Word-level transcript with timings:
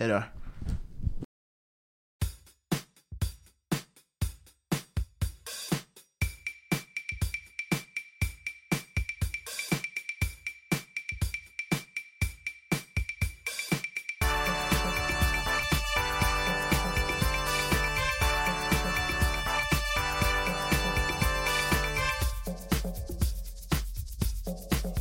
Hej 0.00 0.08
då. 0.08 0.22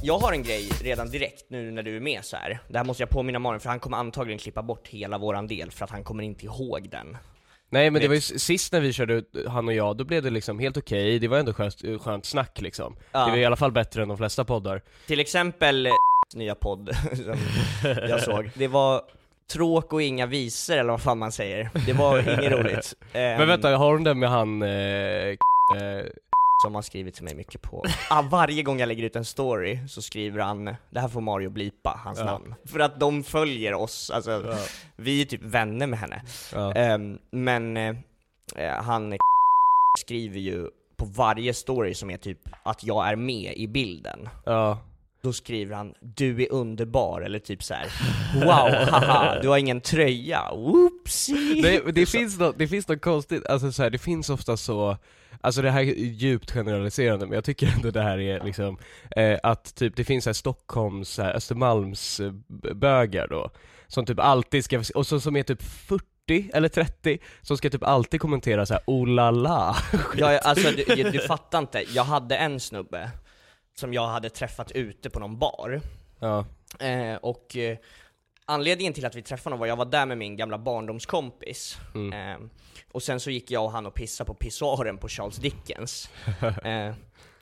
Jag 0.09 0.20
har 0.20 0.34
en 0.34 0.44
grej 0.44 0.70
redan 0.81 1.09
direkt 1.09 1.46
nu 1.50 1.72
när 1.72 1.84
du 1.84 1.96
är 1.96 2.00
med 2.00 2.25
så 2.25 2.38
här. 2.38 2.59
Det 2.68 2.78
här 2.78 2.86
måste 2.86 3.03
jag 3.03 3.09
påminna 3.09 3.40
Malin 3.40 3.59
för 3.59 3.70
han 3.70 3.80
kommer 3.80 3.97
antagligen 3.97 4.40
klippa 4.40 4.62
bort 4.62 4.88
hela 4.88 5.18
våran 5.18 5.47
del 5.47 5.72
för 5.72 5.86
att 5.86 5.92
han 5.92 6.03
kommer 6.03 6.24
inte 6.24 6.46
ihåg 6.46 6.90
den. 6.92 7.18
Nej 7.70 7.90
men 7.92 8.02
det 8.02 8.08
var 8.08 8.16
ju 8.16 8.22
sist 8.22 8.74
när 8.74 8.80
vi 8.80 8.94
körde 8.94 9.24
han 9.47 9.68
och 9.68 9.74
jag, 9.74 9.97
då 9.97 10.03
blev 10.03 10.24
det 10.24 10.30
liksom 10.30 10.59
helt 10.59 10.78
okej, 10.78 11.20
det 11.20 11.28
var 11.28 11.38
ändå 11.38 11.53
skönt, 11.53 12.02
skönt 12.02 12.25
snack 12.25 12.62
liksom. 12.62 12.96
Ja. 13.12 13.25
Det 13.25 13.31
var 13.31 13.38
i 13.38 13.46
alla 13.46 13.56
fall 13.56 13.72
bättre 13.72 14.02
än 14.02 14.08
de 14.08 14.18
flesta 14.18 14.46
poddar. 14.46 14.81
Till 15.08 15.20
exempel 15.20 15.86
eh, 15.86 15.92
nya 16.36 16.56
podd 16.56 16.96
som 17.16 17.36
jag 18.09 18.22
såg. 18.22 18.50
Det 18.53 18.68
var 18.68 19.02
tråk 19.53 19.94
och 19.94 20.02
inga 20.02 20.26
visor 20.26 20.78
eller 20.78 20.91
vad 20.91 21.02
fan 21.02 21.18
man 21.18 21.31
säger. 21.31 21.70
Det 21.86 21.94
var 21.94 22.20
inget 22.20 22.52
roligt. 22.59 22.94
Ehm, 23.14 23.38
Men 23.38 23.47
vänta, 23.47 23.78
har 23.78 23.91
hon 23.91 24.03
det 24.03 24.14
med 24.14 24.30
han, 24.30 24.62
eh, 24.62 24.70
eh, 24.70 26.06
som 26.62 26.75
har 26.75 26.81
skrivit 26.81 27.16
till 27.16 27.24
mig 27.24 27.36
mycket 27.36 27.62
på, 27.62 27.86
ah, 28.09 28.22
varje 28.22 28.64
gång 28.64 28.80
jag 28.80 28.88
lägger 28.88 29.03
ut 29.03 29.16
en 29.16 29.25
story 29.25 29.80
så 29.88 30.02
skriver 30.02 30.40
han, 30.42 30.75
det 30.90 31.00
här 31.00 31.08
får 31.08 31.22
Mario 31.22 31.50
blipa, 31.50 32.02
hans 32.03 32.20
Ja. 32.20 32.25
namn. 32.25 32.56
För 32.66 32.80
att 32.80 33.00
de 33.00 33.24
följer 33.24 33.74
oss, 33.74 34.09
alltså 34.09 34.31
Ja. 34.31 34.58
vi 34.96 35.22
är 35.22 35.25
typ 35.25 35.42
vänner 35.44 35.88
med 35.88 36.00
henne. 36.00 36.22
ja. 36.53 36.74
Ehm, 36.74 37.18
men 37.31 37.78
eh, 37.78 37.96
han 38.81 39.18
skriver 40.00 40.40
ju 40.40 40.68
på 40.97 41.06
varje 41.06 41.53
story 41.53 41.94
som 41.94 42.09
är 42.09 42.18
typ 42.18 42.40
att 42.64 42.84
jag 42.84 43.08
är 43.09 43.16
med 43.16 43.53
i 43.58 43.68
bilden. 43.68 44.30
ja. 44.46 44.80
Då 45.22 45.34
skriver 45.34 45.76
han 45.76 45.94
'Du 46.02 46.44
är 46.44 46.52
underbar' 46.52 47.22
eller 47.22 47.40
typ 47.40 47.64
så 47.64 47.74
här: 47.74 47.88
'Wow, 48.36 48.90
haha, 48.91 49.40
du 49.41 49.47
har 49.50 49.58
ingen 49.58 49.81
tröja, 49.81 50.41
whoopsie' 50.52 51.62
Det, 51.62 51.91
det, 51.91 52.06
finns 52.09 52.40
något, 52.40 52.58
det 52.58 52.68
finns 52.68 52.88
något 52.88 53.02
konstigt, 53.02 53.46
alltså 53.46 53.72
så 53.72 53.84
här, 53.84 53.90
det 53.90 53.97
finns 53.97 54.30
ofta 54.30 54.58
så, 54.58 54.97
alltså 55.42 55.62
det 55.62 55.72
här 55.72 55.82
är 55.82 55.94
djupt 55.96 56.52
generaliserande 56.52 57.26
men 57.26 57.36
jag 57.36 57.44
tycker 57.44 57.68
ändå 57.76 57.92
det 57.92 58.02
här 58.02 58.20
är 58.20 58.44
liksom, 58.44 58.78
eh, 59.16 59.40
att 59.44 59.76
typ 59.76 59.96
det 59.96 60.04
finns 60.04 60.26
här 60.26 60.34
Stockholms, 60.34 61.10
så 61.10 61.24
här, 61.24 61.34
Östermalms 61.34 62.20
eh, 62.20 62.32
bögar 62.74 63.28
då, 63.28 63.52
som 63.88 64.06
typ 64.06 64.20
alltid 64.20 64.66
ska, 64.66 64.84
och 64.96 65.08
så, 65.08 65.20
som 65.20 65.36
är 65.36 65.44
typ 65.44 65.62
40 65.62 66.50
eller 66.54 66.70
30, 66.70 67.20
som 67.42 67.58
ska 67.58 67.70
typ 67.70 67.84
alltid 67.84 68.22
kommentera 68.22 68.66
så 68.66 68.74
här 68.74 68.84
oh 68.88 69.08
la 69.08 69.32
la 69.32 69.76
Ja, 70.18 70.40
alltså 70.40 70.72
du, 70.72 71.12
du 71.12 71.20
fattar 71.20 71.60
inte, 71.60 71.84
jag 71.94 72.04
hade 72.04 72.38
en 72.38 72.60
snubbe 72.60 73.12
som 73.80 73.94
jag 73.94 74.08
hade 74.08 74.30
träffat 74.30 74.72
ute 74.72 75.10
på 75.10 75.20
någon 75.20 75.40
bar, 75.40 75.82
Ja, 76.20 76.46
eh, 76.80 77.16
och 77.16 77.56
eh, 77.58 77.78
anledningen 78.50 78.94
till 78.94 79.06
att 79.06 79.16
vi 79.16 79.22
träffade 79.22 79.44
honom 79.50 79.60
var 79.60 79.68
jag 79.68 79.76
var 79.76 79.86
där 79.86 80.06
med 80.06 80.18
min 80.18 80.38
gamla 80.38 80.58
barndomskompis, 80.58 81.78
Mm. 81.96 82.14
eh, 82.34 82.48
och 82.92 83.04
sen 83.04 83.20
så 83.20 83.30
gick 83.32 83.52
jag 83.52 83.64
och 83.64 83.72
han 83.72 83.86
och 83.86 83.94
pissade 83.94 84.28
på 84.28 84.34
pissoaren 84.34 84.98
på 84.98 85.08
Charles 85.08 85.36
Dickens. 85.38 86.10
eh, 86.64 86.94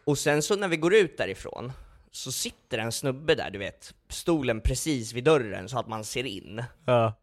och 0.06 0.18
sen 0.18 0.42
så 0.42 0.56
när 0.56 0.68
vi 0.68 0.78
går 0.78 0.94
ut 0.96 1.18
därifrån, 1.18 1.72
så 2.12 2.32
sitter 2.32 2.78
en 2.78 2.92
snubbe 2.92 3.36
där, 3.36 3.50
du 3.52 3.60
vet, 3.60 3.94
stolen 4.10 4.62
precis 4.62 5.14
vid 5.14 5.24
dörren 5.24 5.70
så 5.70 5.80
att 5.80 5.88
man 5.88 6.04
ser 6.04 6.24
in. 6.24 6.64
ja. 6.86 7.14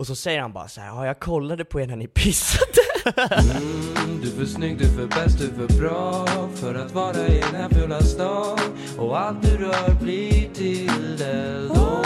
Och 0.00 0.06
så 0.06 0.16
säger 0.16 0.40
han 0.40 0.52
bara 0.52 0.68
så 0.68 0.80
här, 0.80 0.88
ja 0.88 1.06
jag 1.06 1.20
kollade 1.20 1.64
på 1.64 1.80
er 1.80 1.86
när 1.86 1.96
ni 1.96 2.06
pissade. 2.06 2.72
Mm, 3.14 4.20
Du 4.22 4.28
är 4.28 4.36
för 4.36 4.44
snygg, 4.46 4.78
du 4.78 4.84
är 4.84 4.88
för 4.88 5.06
bäst, 5.06 5.38
du 5.38 5.44
är 5.44 5.68
för 5.68 5.78
bra 5.80 6.26
För 6.54 6.74
att 6.74 6.92
vara 6.92 7.26
i 7.26 7.40
den 7.40 7.54
här 7.54 7.68
fula 7.68 8.00
stan 8.02 8.58
Och 8.98 9.20
allt 9.20 9.42
du 9.42 9.56
rör 9.56 9.94
blir 10.02 10.54
till 10.54 11.16
det 11.18 11.68
då 11.68 12.02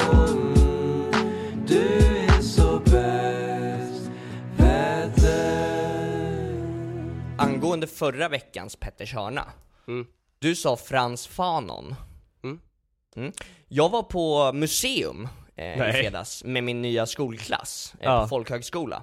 Angående 7.39 7.86
förra 7.86 8.28
veckans 8.28 8.77
Petters 8.77 9.15
hörna. 9.15 9.53
Mm. 9.89 10.06
Du 10.39 10.54
sa 10.54 10.77
Frans 10.77 11.27
Fanon. 11.27 11.94
Mm. 12.44 12.60
Mm. 13.16 13.33
Jag 13.68 13.89
var 13.89 14.03
på 14.03 14.53
museum 14.53 15.28
eh, 15.56 15.89
i 15.89 15.92
fredags 15.92 16.44
med 16.44 16.65
min 16.65 16.83
nya 16.83 17.06
skolklass 17.06 17.94
eh, 18.00 18.04
Ja. 18.04 18.22
på 18.22 18.28
folkhögskola. 18.28 19.03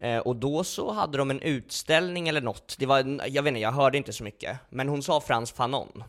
Eh, 0.00 0.18
och 0.18 0.36
då 0.36 0.64
så 0.64 0.92
hade 0.92 1.18
de 1.18 1.30
en 1.30 1.40
utställning 1.40 2.28
eller 2.28 2.40
något. 2.40 2.76
Det 2.78 2.86
var, 2.86 2.98
jag 3.28 3.42
vet 3.42 3.48
inte, 3.50 3.60
jag 3.60 3.72
hörde 3.72 3.98
inte 3.98 4.12
så 4.12 4.24
mycket. 4.24 4.58
Men 4.68 4.88
hon 4.88 5.02
sa 5.02 5.20
Frans 5.20 5.52
Fanon. 5.52 6.04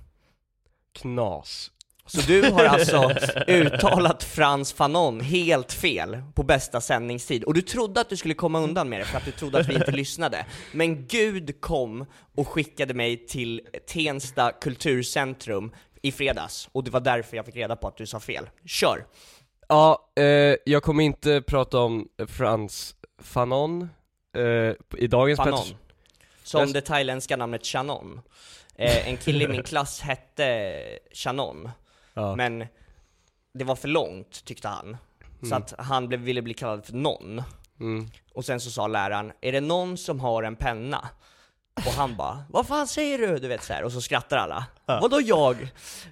Knas. 0.94 1.72
Så 2.10 2.22
du 2.22 2.52
har 2.52 2.66
alltså 2.66 3.12
uttalat 3.48 4.24
Frans 4.24 4.74
Fanon 4.74 5.20
helt 5.22 5.74
fel 5.74 6.22
på 6.36 6.44
bästa 6.44 6.82
sändningstid, 6.82 7.44
och 7.44 7.54
du 7.54 7.62
trodde 7.62 8.02
att 8.02 8.10
du 8.10 8.18
skulle 8.18 8.34
komma 8.34 8.60
undan 8.60 8.90
med 8.90 9.00
det 9.02 9.06
för 9.06 9.18
att 9.18 9.26
du 9.26 9.32
trodde 9.32 9.60
att 9.60 9.70
vi 9.70 9.74
inte 9.76 9.92
lyssnade. 9.92 10.46
Men 10.72 11.08
Gud 11.08 11.62
kom 11.62 12.06
och 12.36 12.48
skickade 12.48 12.94
mig 12.94 13.28
till 13.28 13.62
Tensta 13.88 14.52
kulturcentrum 14.52 15.72
i 16.02 16.12
fredags, 16.12 16.70
och 16.72 16.84
det 16.84 16.92
var 16.92 17.00
därför 17.00 17.38
jag 17.38 17.46
fick 17.46 17.56
reda 17.56 17.76
på 17.76 17.88
att 17.88 17.98
du 17.98 18.06
sa 18.06 18.20
fel. 18.20 18.50
Kör! 18.66 19.06
Ja, 19.68 20.12
eh, 20.16 20.24
jag 20.66 20.84
kommer 20.84 21.04
inte 21.04 21.42
prata 21.42 21.80
om 21.80 22.08
Frans 22.28 22.96
Fanon 23.22 23.90
eh, 24.38 25.02
i 25.02 25.08
dagens 25.08 25.38
Fanon. 25.38 25.60
Petters- 25.60 25.76
Som 26.44 26.74
det 26.74 26.82
thailändska 26.82 27.38
namnet 27.38 27.66
Shannon. 27.66 28.22
Eh, 28.76 29.08
en 29.10 29.18
kille 29.18 29.44
i 29.44 29.48
min 29.48 29.64
klass 29.72 30.02
hette 30.02 30.82
Shannon, 31.14 31.70
Ja. 32.22 32.36
men 32.36 32.66
det 33.54 33.64
var 33.64 33.76
för 33.76 33.88
långt 33.88 34.46
tyckte 34.46 34.68
han. 34.68 34.98
Så 35.50 35.56
att 35.56 35.74
han 35.78 36.08
blev, 36.08 36.20
ville 36.20 36.42
bli 36.42 36.54
kallad 36.54 36.86
för 36.86 36.94
någon. 36.94 37.44
Mm. 37.80 38.08
Och 38.34 38.46
sen 38.46 38.60
så 38.60 38.72
sa 38.72 38.88
läraren, 38.88 39.32
är 39.42 39.52
det 39.52 39.62
någon 39.62 39.98
som 39.98 40.20
har 40.20 40.44
en 40.44 40.56
penna? 40.56 41.10
Och 41.86 41.92
han 41.92 42.16
bara, 42.16 42.44
vad 42.50 42.68
fan 42.68 42.88
säger 42.88 43.18
du? 43.18 43.40
Du 43.40 43.48
vet 43.48 43.64
så 43.64 43.74
här. 43.74 43.84
och 43.84 43.92
så 43.92 44.02
skrattar 44.02 44.38
alla. 44.38 44.66
Vadå 44.86 45.22
jag? 45.22 45.62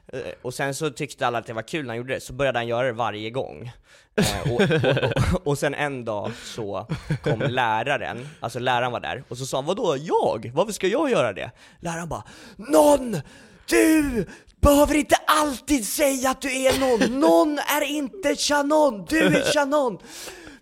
Eh, 0.07 0.19
Och 0.41 0.53
sen 0.53 0.75
så 0.75 0.89
tyckte 0.89 1.27
alla 1.27 1.37
att 1.37 1.45
det 1.45 1.53
var 1.53 1.61
kul 1.61 1.81
när 1.85 1.89
han 1.89 1.97
gjorde 1.97 2.13
det, 2.13 2.19
så 2.19 2.33
började 2.33 2.59
han 2.59 2.67
göra 2.67 2.87
det 2.87 2.93
varje 2.93 3.29
gång. 3.29 3.71
Eh, 4.15 4.51
och, 4.53 4.61
och, 4.61 5.33
och, 5.33 5.47
och 5.47 5.57
sen 5.57 5.73
en 5.73 6.05
dag 6.05 6.31
så 6.43 6.87
kom 7.23 7.39
läraren, 7.41 8.27
alltså 8.39 8.59
läraren 8.59 8.91
var 8.91 8.99
där, 8.99 9.23
och 9.27 9.37
så 9.37 9.45
sa 9.45 9.57
han 9.57 9.65
vadå 9.65 9.95
jag? 9.99 10.51
Varför 10.53 10.73
ska 10.73 10.87
jag 10.87 11.09
göra 11.11 11.33
det? 11.33 11.51
Läraren 11.79 12.09
bara, 12.09 12.23
någon! 12.55 13.21
Du 13.69 14.25
behöver 14.61 14.95
inte 14.95 15.15
alltid 15.27 15.85
säga 15.87 16.29
att 16.29 16.41
du 16.41 16.65
är 16.65 16.79
någon, 16.79 17.19
någon 17.19 17.59
är 17.59 17.81
inte 17.81 18.35
Shannon, 18.35 19.05
du 19.09 19.19
är 19.19 19.53
Shannon! 19.53 19.97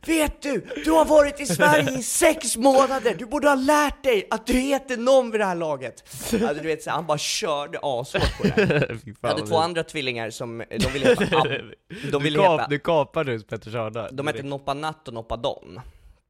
Vet 0.08 0.42
du, 0.42 0.68
du 0.86 0.92
har 0.92 1.06
varit 1.06 1.40
i 1.40 1.46
Sverige 1.46 2.00
i 2.00 2.04
sex 2.04 2.58
månader, 2.58 3.16
du 3.20 3.26
borde 3.26 3.48
ha 3.48 3.56
lärt 3.56 4.04
dig 4.04 4.28
att 4.30 4.48
du 4.48 4.54
heter 4.54 4.98
någon 4.98 5.32
vid 5.32 5.42
det 5.42 5.46
här 5.46 5.56
laget! 5.56 6.04
Alltså, 6.34 6.54
du 6.54 6.68
vet, 6.68 6.84
så 6.84 6.92
han 6.92 7.06
bara 7.06 7.18
körde 7.18 7.80
ashårt 7.82 8.38
på 8.38 8.44
det. 8.44 8.98
Jag 9.22 9.30
hade 9.30 9.48
två 9.48 9.58
andra 9.58 9.84
tvillingar 9.84 10.30
som, 10.30 10.64
de 10.80 10.88
ville 10.88 11.08
heta 11.08 11.38
Ab, 11.38 11.48
de 11.88 11.96
du, 12.12 12.20
ville 12.20 12.40
kap, 12.40 12.60
heta, 12.60 12.70
du 12.70 12.80
kapade 12.80 13.34
hos 13.34 13.46
Petter 13.46 13.72
Sharda. 13.72 14.12
de 14.12 14.28
hette 14.28 14.44
Noppa 14.44 14.74
Natt 14.74 15.08
och 15.08 15.14
Noppa 15.14 15.38
Don. 15.38 15.82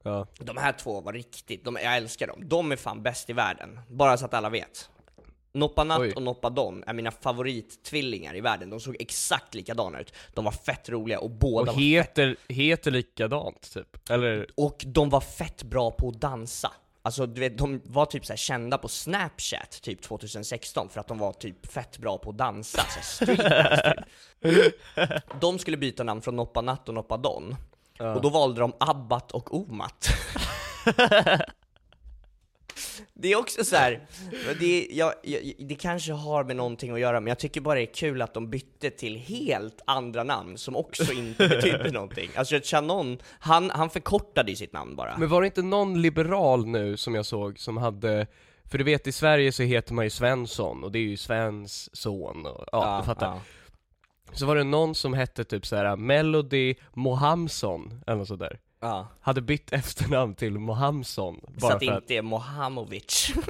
Ja. 0.04 0.28
De 0.40 0.58
här 0.58 0.72
två 0.72 1.02
var 1.02 1.14
riktigt, 1.14 1.66
de, 1.66 1.78
jag 1.84 1.98
älskar 1.98 2.28
dem. 2.28 2.40
De 2.50 2.72
är 2.72 2.76
fan 2.76 3.04
bäst 3.04 3.30
i 3.30 3.34
världen, 3.34 3.80
bara 3.90 4.18
så 4.18 4.26
att 4.26 4.34
alla 4.34 4.50
vet. 4.50 4.90
Noppa 5.56 5.84
Natt 5.84 6.00
Oj. 6.00 6.14
och 6.16 6.22
Noppa 6.22 6.50
Don 6.50 6.84
är 6.88 6.94
mina 6.94 7.12
favorittvillingar 7.12 8.36
i 8.36 8.42
världen. 8.42 8.70
De 8.70 8.80
såg 8.80 8.96
exakt 9.00 9.56
likadana 9.56 10.00
ut. 10.00 10.14
De 10.34 10.46
var 10.46 10.52
fett 10.52 10.90
roliga 10.90 11.20
och 11.20 11.30
båda 11.30 11.72
Och 11.72 11.78
var 11.78 11.84
heter, 11.84 12.36
heter 12.48 12.92
likadant 12.92 13.74
typ, 13.74 14.10
eller? 14.10 14.48
Och 14.56 14.84
de 14.88 15.10
var 15.10 15.22
fett 15.22 15.64
bra 15.64 15.92
på 15.92 16.10
att 16.10 16.22
dansa. 16.22 16.72
Alltså 17.02 17.26
du 17.26 17.42
vet, 17.42 17.58
de 17.58 17.82
var 17.86 18.06
typ 18.06 18.26
så 18.26 18.34
här 18.34 18.38
kända 18.38 18.78
på 18.78 18.88
snapchat 18.88 19.82
typ 19.82 20.02
2016 20.02 20.90
för 20.90 21.00
att 21.00 21.08
de 21.08 21.18
var 21.18 21.34
typ 21.34 21.72
fett 21.72 21.98
bra 21.98 22.18
på 22.18 22.30
att 22.30 22.38
dansa, 22.38 22.86
så 23.02 23.26
här 23.26 24.06
typ. 24.42 24.76
De 25.42 25.60
skulle 25.60 25.78
byta 25.78 26.04
namn 26.04 26.22
från 26.22 26.36
Noppa 26.36 26.62
Natt 26.62 26.90
och 26.90 26.96
Noppa 26.96 27.18
Don, 27.18 27.56
och 28.00 28.22
då 28.22 28.30
valde 28.30 28.62
de 28.62 28.74
Abbat 28.80 29.32
och 29.32 29.56
Omat. 29.56 30.08
Det 33.14 33.32
är 33.32 33.36
också 33.36 33.66
så 33.66 33.76
här, 33.76 34.08
det, 34.60 34.88
jag, 34.92 35.14
jag, 35.24 35.54
det 35.60 35.76
kanske 35.76 36.14
har 36.14 36.44
med 36.44 36.56
någonting 36.56 36.92
att 36.92 37.00
göra, 37.00 37.20
men 37.20 37.28
jag 37.28 37.40
tycker 37.40 37.62
bara 37.62 37.76
det 37.76 37.82
är 37.82 37.94
kul 37.94 38.22
att 38.22 38.34
de 38.34 38.50
bytte 38.50 38.90
till 38.90 39.16
helt 39.18 39.82
andra 39.86 40.24
namn 40.24 40.58
som 40.58 40.76
också 40.76 41.14
inte 41.14 41.48
betydde 41.50 41.92
någonting. 41.92 42.30
Alltså 42.36 42.60
Shannon, 42.64 43.18
han, 43.40 43.70
han 43.70 43.90
förkortade 43.90 44.52
ju 44.52 44.56
sitt 44.56 44.74
namn 44.74 44.96
bara. 44.96 45.18
Men 45.18 45.30
var 45.30 45.42
det 45.42 45.46
inte 45.46 45.62
någon 45.62 46.02
liberal 46.02 46.66
nu 46.66 46.98
som 46.98 47.16
jag 47.16 47.26
såg 47.26 47.60
som 47.60 47.78
hade, 47.78 48.28
för 48.72 48.78
du 48.78 48.84
vet 48.84 49.08
i 49.08 49.12
Sverige 49.12 49.52
så 49.52 49.64
heter 49.64 49.94
man 49.94 50.06
ju 50.06 50.10
Svensson 50.10 50.84
och 50.84 50.92
det 50.92 51.00
är 51.00 51.04
ju 51.04 51.18
Svens 51.18 51.96
son 51.96 52.46
och, 52.46 52.66
ja, 52.72 52.98
du 53.02 53.06
fattar. 53.06 53.26
ja. 53.28 53.42
Så 54.34 54.46
var 54.46 54.56
det 54.56 54.64
någon 54.64 54.96
som 54.96 55.14
hette 55.14 55.44
typ 55.44 55.66
såhär 55.66 55.96
Melody 55.96 56.76
Mohamson, 56.94 58.02
eller 58.08 58.18
något 58.18 58.28
sådär. 58.28 58.60
Ja. 58.86 59.08
Hade 59.22 59.42
bytt 59.42 59.74
efternamn 59.74 60.36
till 60.36 60.60
Mohamson, 60.60 61.42
Så 61.58 61.68
att 61.68 61.80
det 61.80 61.86
inte 61.86 62.14
är 62.16 62.22
Mohamovic. 62.22 63.34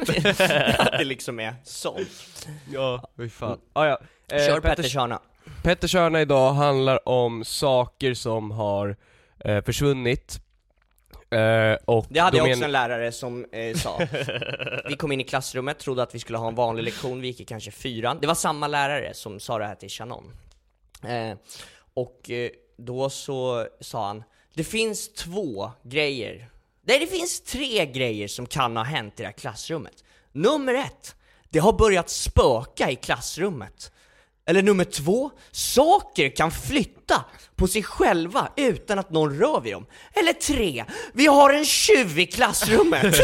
att 0.79 0.91
det 0.91 1.03
liksom 1.03 1.39
är 1.39 1.55
sånt. 1.63 2.47
Ja, 2.73 3.09
fy 3.17 3.29
fan. 3.29 3.59
Ah, 3.73 3.85
ja. 3.85 3.99
Eh, 4.27 4.37
Kör 4.37 4.59
Petter, 4.59 4.75
Petter 4.75 4.89
Körna. 4.89 5.19
Petter 5.63 5.87
Körna 5.87 6.21
idag 6.21 6.53
handlar 6.53 7.09
om 7.09 7.43
saker 7.45 8.13
som 8.13 8.51
har 8.51 8.95
eh, 9.39 9.63
försvunnit. 9.63 10.39
Eh, 11.29 11.73
och 11.85 12.05
Det 12.09 12.19
hade 12.19 12.37
jag 12.37 12.49
också 12.49 12.63
en 12.63 12.71
lärare 12.71 13.11
som 13.11 13.45
eh, 13.51 13.75
sa. 13.75 13.99
Vi 14.89 14.95
kom 14.95 15.11
in 15.11 15.21
i 15.21 15.23
klassrummet, 15.23 15.79
trodde 15.79 16.03
att 16.03 16.15
vi 16.15 16.19
skulle 16.19 16.37
ha 16.37 16.47
en 16.47 16.55
vanlig 16.55 16.83
lektion, 16.83 17.21
vi 17.21 17.27
gick 17.27 17.39
i 17.39 17.45
kanske 17.45 17.71
fyran. 17.71 18.17
Det 18.21 18.27
var 18.27 18.35
samma 18.35 18.67
lärare 18.67 19.13
som 19.13 19.39
sa 19.39 19.57
det 19.59 19.65
här 19.65 19.75
till 19.75 19.89
Shannon. 19.89 20.31
Eh, 21.03 21.37
och 21.93 22.29
eh, 22.29 22.49
då 22.77 23.09
så 23.09 23.67
sa 23.79 24.07
han, 24.07 24.23
det 24.55 24.63
finns 24.63 25.13
två 25.13 25.71
grejer, 25.83 26.49
nej 26.87 26.99
det 26.99 27.07
finns 27.07 27.41
tre 27.41 27.85
grejer 27.85 28.27
som 28.27 28.45
kan 28.45 28.77
ha 28.77 28.83
hänt 28.83 29.19
i 29.19 29.23
det 29.23 29.27
här 29.27 29.33
klassrummet. 29.33 30.03
Nummer 30.31 30.73
ett, 30.73 31.15
det 31.49 31.59
har 31.59 31.73
börjat 31.73 32.09
spöka 32.09 32.91
i 32.91 32.95
klassrummet. 32.95 33.91
Eller 34.45 34.63
nummer 34.63 34.83
två, 34.83 35.31
saker 35.51 36.29
kan 36.29 36.51
flytta 36.51 37.25
på 37.55 37.67
sig 37.67 37.83
själva 37.83 38.49
utan 38.55 38.99
att 38.99 39.09
någon 39.09 39.39
rör 39.39 39.61
vid 39.61 39.73
dem. 39.73 39.85
Eller 40.13 40.33
tre, 40.33 40.85
vi 41.13 41.25
har 41.25 41.53
en 41.53 41.65
tjuv 41.65 42.19
i 42.19 42.25
klassrummet. 42.25 43.03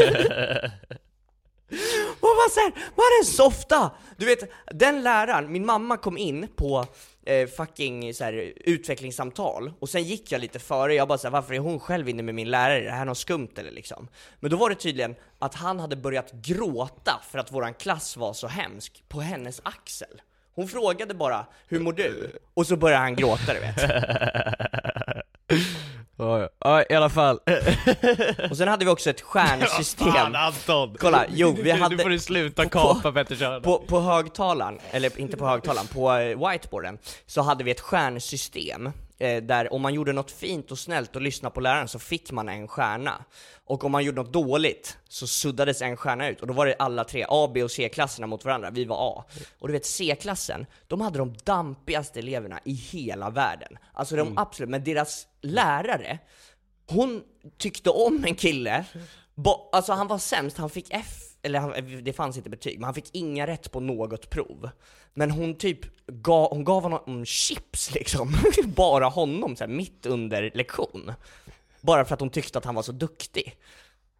Och 2.19 2.27
var 2.27 2.49
såhär, 2.49 2.71
var 2.95 3.03
är 3.03 3.21
en 3.21 3.25
softa? 3.25 3.91
Du 4.17 4.25
vet, 4.25 4.51
den 4.71 5.03
läraren, 5.03 5.51
min 5.51 5.65
mamma 5.65 5.97
kom 5.97 6.17
in 6.17 6.47
på 6.55 6.85
eh, 7.25 7.47
fucking 7.47 8.13
så 8.13 8.23
här, 8.23 8.53
utvecklingssamtal, 8.55 9.73
och 9.79 9.89
sen 9.89 10.03
gick 10.03 10.31
jag 10.31 10.41
lite 10.41 10.59
före, 10.59 10.93
jag 10.93 11.07
bara 11.07 11.17
såhär, 11.17 11.31
varför 11.31 11.53
är 11.53 11.59
hon 11.59 11.79
själv 11.79 12.09
inne 12.09 12.23
med 12.23 12.35
min 12.35 12.51
lärare? 12.51 12.79
Är 12.79 12.83
det 12.83 12.91
här 12.91 13.05
något 13.05 13.17
skumt 13.17 13.49
eller 13.55 13.71
liksom? 13.71 14.07
Men 14.39 14.51
då 14.51 14.57
var 14.57 14.69
det 14.69 14.75
tydligen 14.75 15.15
att 15.39 15.55
han 15.55 15.79
hade 15.79 15.95
börjat 15.95 16.31
gråta 16.31 17.21
för 17.31 17.39
att 17.39 17.51
våran 17.51 17.73
klass 17.73 18.17
var 18.17 18.33
så 18.33 18.47
hemsk, 18.47 19.03
på 19.07 19.21
hennes 19.21 19.61
axel. 19.63 20.21
Hon 20.55 20.67
frågade 20.67 21.13
bara, 21.13 21.45
hur 21.67 21.79
mår 21.79 21.93
du? 21.93 22.39
Och 22.53 22.67
så 22.67 22.75
började 22.75 23.01
han 23.01 23.15
gråta 23.15 23.53
du 23.53 23.59
vet. 23.59 23.77
Ja, 26.21 26.39
ja. 26.39 26.49
ja, 26.59 26.83
i 26.89 26.93
alla 26.93 27.09
fall. 27.09 27.39
Och 28.51 28.57
sen 28.57 28.67
hade 28.67 28.85
vi 28.85 28.91
också 28.91 29.09
ett 29.09 29.21
stjärnsystem. 29.21 30.11
Fan 30.13 30.35
Anton! 30.35 30.95
Kolla, 30.99 31.25
jo, 31.29 31.55
vi 31.63 31.71
hade- 31.71 31.95
Nu 31.95 32.03
får 32.03 32.09
du 32.09 32.19
sluta 32.19 32.63
på- 32.63 32.69
kapa 32.69 33.11
Petter 33.11 33.35
Körna. 33.35 33.59
På, 33.59 33.79
på 33.79 33.99
högtalaren, 33.99 34.79
eller 34.91 35.19
inte 35.19 35.37
på 35.37 35.47
högtalaren, 35.47 35.87
på 35.87 36.11
eh, 36.13 36.49
whiteboarden, 36.49 36.97
så 37.25 37.41
hade 37.41 37.63
vi 37.63 37.71
ett 37.71 37.79
stjärnsystem 37.81 38.91
eh, 39.21 39.43
där 39.43 39.73
om 39.73 39.81
man 39.81 39.93
gjorde 39.93 40.13
något 40.13 40.31
fint 40.31 40.71
och 40.71 40.79
snällt 40.79 41.15
och 41.15 41.21
lyssnade 41.21 41.53
på 41.53 41.59
läraren 41.59 41.87
så 41.87 41.99
fick 41.99 42.31
man 42.31 42.49
en 42.49 42.67
stjärna. 42.67 43.25
Och 43.65 43.83
om 43.83 43.91
man 43.91 44.03
gjorde 44.03 44.21
något 44.21 44.33
dåligt 44.33 44.97
så 45.09 45.27
suddades 45.27 45.81
en 45.81 45.97
stjärna 45.97 46.29
ut, 46.29 46.41
och 46.41 46.47
då 46.47 46.53
var 46.53 46.65
det 46.65 46.75
alla 46.79 47.03
tre, 47.03 47.25
A, 47.29 47.51
B 47.53 47.63
och 47.63 47.71
C-klasserna 47.71 48.27
mot 48.27 48.45
varandra, 48.45 48.69
vi 48.69 48.85
var 48.85 48.97
A. 48.99 49.23
Och 49.59 49.67
du 49.67 49.73
vet 49.73 49.85
C-klassen, 49.85 50.65
de 50.87 51.01
hade 51.01 51.17
de 51.17 51.35
dampigaste 51.43 52.19
eleverna 52.19 52.59
i 52.65 52.73
hela 52.73 53.29
världen. 53.29 53.77
Alltså 53.93 54.15
de 54.15 54.37
absolut, 54.37 54.69
men 54.69 54.83
deras 54.83 55.27
lärare, 55.41 56.19
hon 56.87 57.23
tyckte 57.57 57.89
om 57.89 58.23
en 58.25 58.35
kille, 58.35 58.85
alltså 59.71 59.93
han 59.93 60.07
var 60.07 60.17
sämst, 60.17 60.57
han 60.57 60.69
fick 60.69 60.87
F, 60.89 61.30
eller 61.43 61.59
han, 61.59 62.03
det 62.03 62.13
fanns 62.13 62.37
inte 62.37 62.49
betyg, 62.49 62.79
men 62.79 62.83
han 62.83 62.93
fick 62.93 63.09
inga 63.15 63.47
rätt 63.47 63.71
på 63.71 63.79
något 63.79 64.29
prov. 64.29 64.69
Men 65.13 65.31
hon 65.31 65.55
typ 65.57 65.79
gav, 66.07 66.49
hon 66.49 66.63
gav 66.63 66.83
honom 66.83 67.25
chips 67.25 67.93
liksom, 67.93 68.35
bara 68.65 69.05
honom 69.05 69.55
så 69.55 69.63
här, 69.63 69.71
mitt 69.71 70.05
under 70.05 70.51
lektion. 70.53 71.13
Bara 71.81 72.05
för 72.05 72.13
att 72.13 72.19
hon 72.19 72.29
tyckte 72.29 72.57
att 72.57 72.65
han 72.65 72.75
var 72.75 72.83
så 72.83 72.91
duktig. 72.91 73.55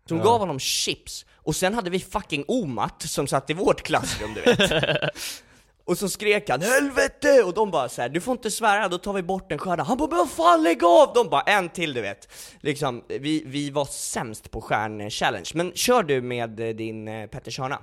Så 0.05 0.15
hon 0.15 0.23
gav 0.23 0.39
honom 0.39 0.59
chips, 0.59 1.25
och 1.35 1.55
sen 1.55 1.73
hade 1.73 1.89
vi 1.89 1.99
fucking 1.99 2.45
Omat 2.47 3.01
som 3.01 3.27
satt 3.27 3.49
i 3.49 3.53
vårt 3.53 3.81
klassrum 3.81 4.33
du 4.33 4.41
vet. 4.41 4.69
Och 5.91 5.97
så 5.97 6.09
skrek 6.09 6.49
han 6.49 6.61
'Helvete!' 6.61 7.43
och 7.43 7.53
de 7.53 7.71
bara 7.71 7.89
så 7.89 8.01
här, 8.01 8.09
'Du 8.09 8.21
får 8.21 8.31
inte 8.31 8.51
svära, 8.51 8.87
då 8.87 8.97
tar 8.97 9.13
vi 9.13 9.23
bort 9.23 9.51
en 9.51 9.57
stjärna' 9.57 9.83
Han 9.83 9.97
bara 9.97 10.09
'Men 10.09 10.27
fan 10.27 10.63
lägg 10.63 10.83
av!' 10.83 11.13
De 11.13 11.29
bara 11.29 11.41
'En 11.41 11.69
till 11.69 11.93
du 11.93 12.01
vet' 12.01 12.27
Liksom, 12.61 13.03
vi, 13.07 13.43
vi 13.45 13.69
var 13.69 13.85
sämst 13.85 14.51
på 14.51 14.61
stjärn-challenge, 14.61 15.51
men 15.53 15.71
kör 15.75 16.03
du 16.03 16.21
med 16.21 16.59
eh, 16.59 16.69
din 16.69 17.07
eh, 17.07 17.27
Petter 17.27 17.51
Körna? 17.51 17.79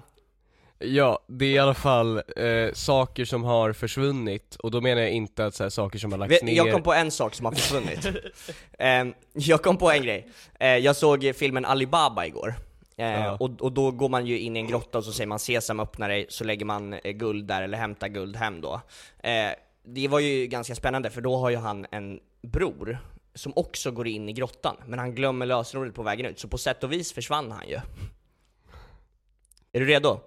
Ja, 0.79 1.19
det 1.27 1.45
är 1.45 1.51
i 1.51 1.59
alla 1.59 1.75
fall 1.75 2.17
eh, 2.17 2.73
saker 2.73 3.25
som 3.25 3.45
har 3.45 3.73
försvunnit, 3.73 4.57
och 4.57 4.71
då 4.71 4.81
menar 4.81 5.03
jag 5.03 5.11
inte 5.11 5.47
att 5.47 5.55
så 5.55 5.63
här, 5.63 5.71
saker 5.71 5.99
som 5.99 6.13
har 6.13 6.19
lagts 6.19 6.43
ner 6.43 6.57
Jag 6.57 6.73
kom 6.73 6.83
på 6.83 6.95
en 6.95 7.11
sak 7.11 7.35
som 7.35 7.47
har 7.47 7.53
försvunnit. 7.53 8.09
Ehm, 8.79 9.15
jag 9.33 9.63
kom 9.63 9.77
på 9.77 9.91
en 9.91 10.03
grej. 10.03 10.29
Eh, 10.61 10.69
jag 10.69 10.97
såg 10.97 11.25
eh, 11.25 11.33
filmen 11.33 11.65
Alibaba 11.65 12.27
igår. 12.27 12.55
Eh, 12.99 13.33
och, 13.33 13.61
och 13.61 13.73
då 13.73 13.91
går 13.91 14.09
man 14.09 14.27
ju 14.27 14.39
in 14.39 14.57
i 14.57 14.61
en 14.61 14.67
grotta 14.67 14.99
och 14.99 15.05
så 15.05 15.13
säger 15.13 15.27
man 15.27 15.39
'Sesam 15.39 15.81
öppna 15.81 16.09
dig' 16.09 16.27
så 16.29 16.45
lägger 16.45 16.65
man 16.65 16.93
eh, 16.93 17.13
guld 17.13 17.47
där, 17.47 17.63
eller 17.63 17.79
hämtar 17.79 18.09
guld 18.09 18.37
hem 18.37 18.61
då. 18.61 18.81
Eh, 19.19 19.51
det 19.85 20.09
var 20.09 20.21
ju 20.21 20.47
ganska 20.47 20.75
spännande 20.75 21.11
för 21.11 21.21
då 21.21 21.37
har 21.37 21.51
ju 21.51 21.57
han 21.57 21.87
en 21.91 22.21
bror 22.43 22.99
som 23.35 23.53
också 23.57 23.91
går 23.91 24.07
in 24.07 24.29
i 24.29 24.33
grottan, 24.33 24.77
men 24.87 24.99
han 24.99 25.15
glömmer 25.15 25.47
lösenordet 25.47 25.95
på 25.95 26.03
vägen 26.03 26.27
ut, 26.27 26.39
så 26.39 26.49
på 26.49 26.59
sätt 26.59 26.85
och 26.85 26.93
vis 26.93 27.13
försvann 27.13 27.53
han 27.53 27.69
ju. 27.69 27.81
Är 29.73 29.81
du 29.81 29.87
redo? 29.87 30.21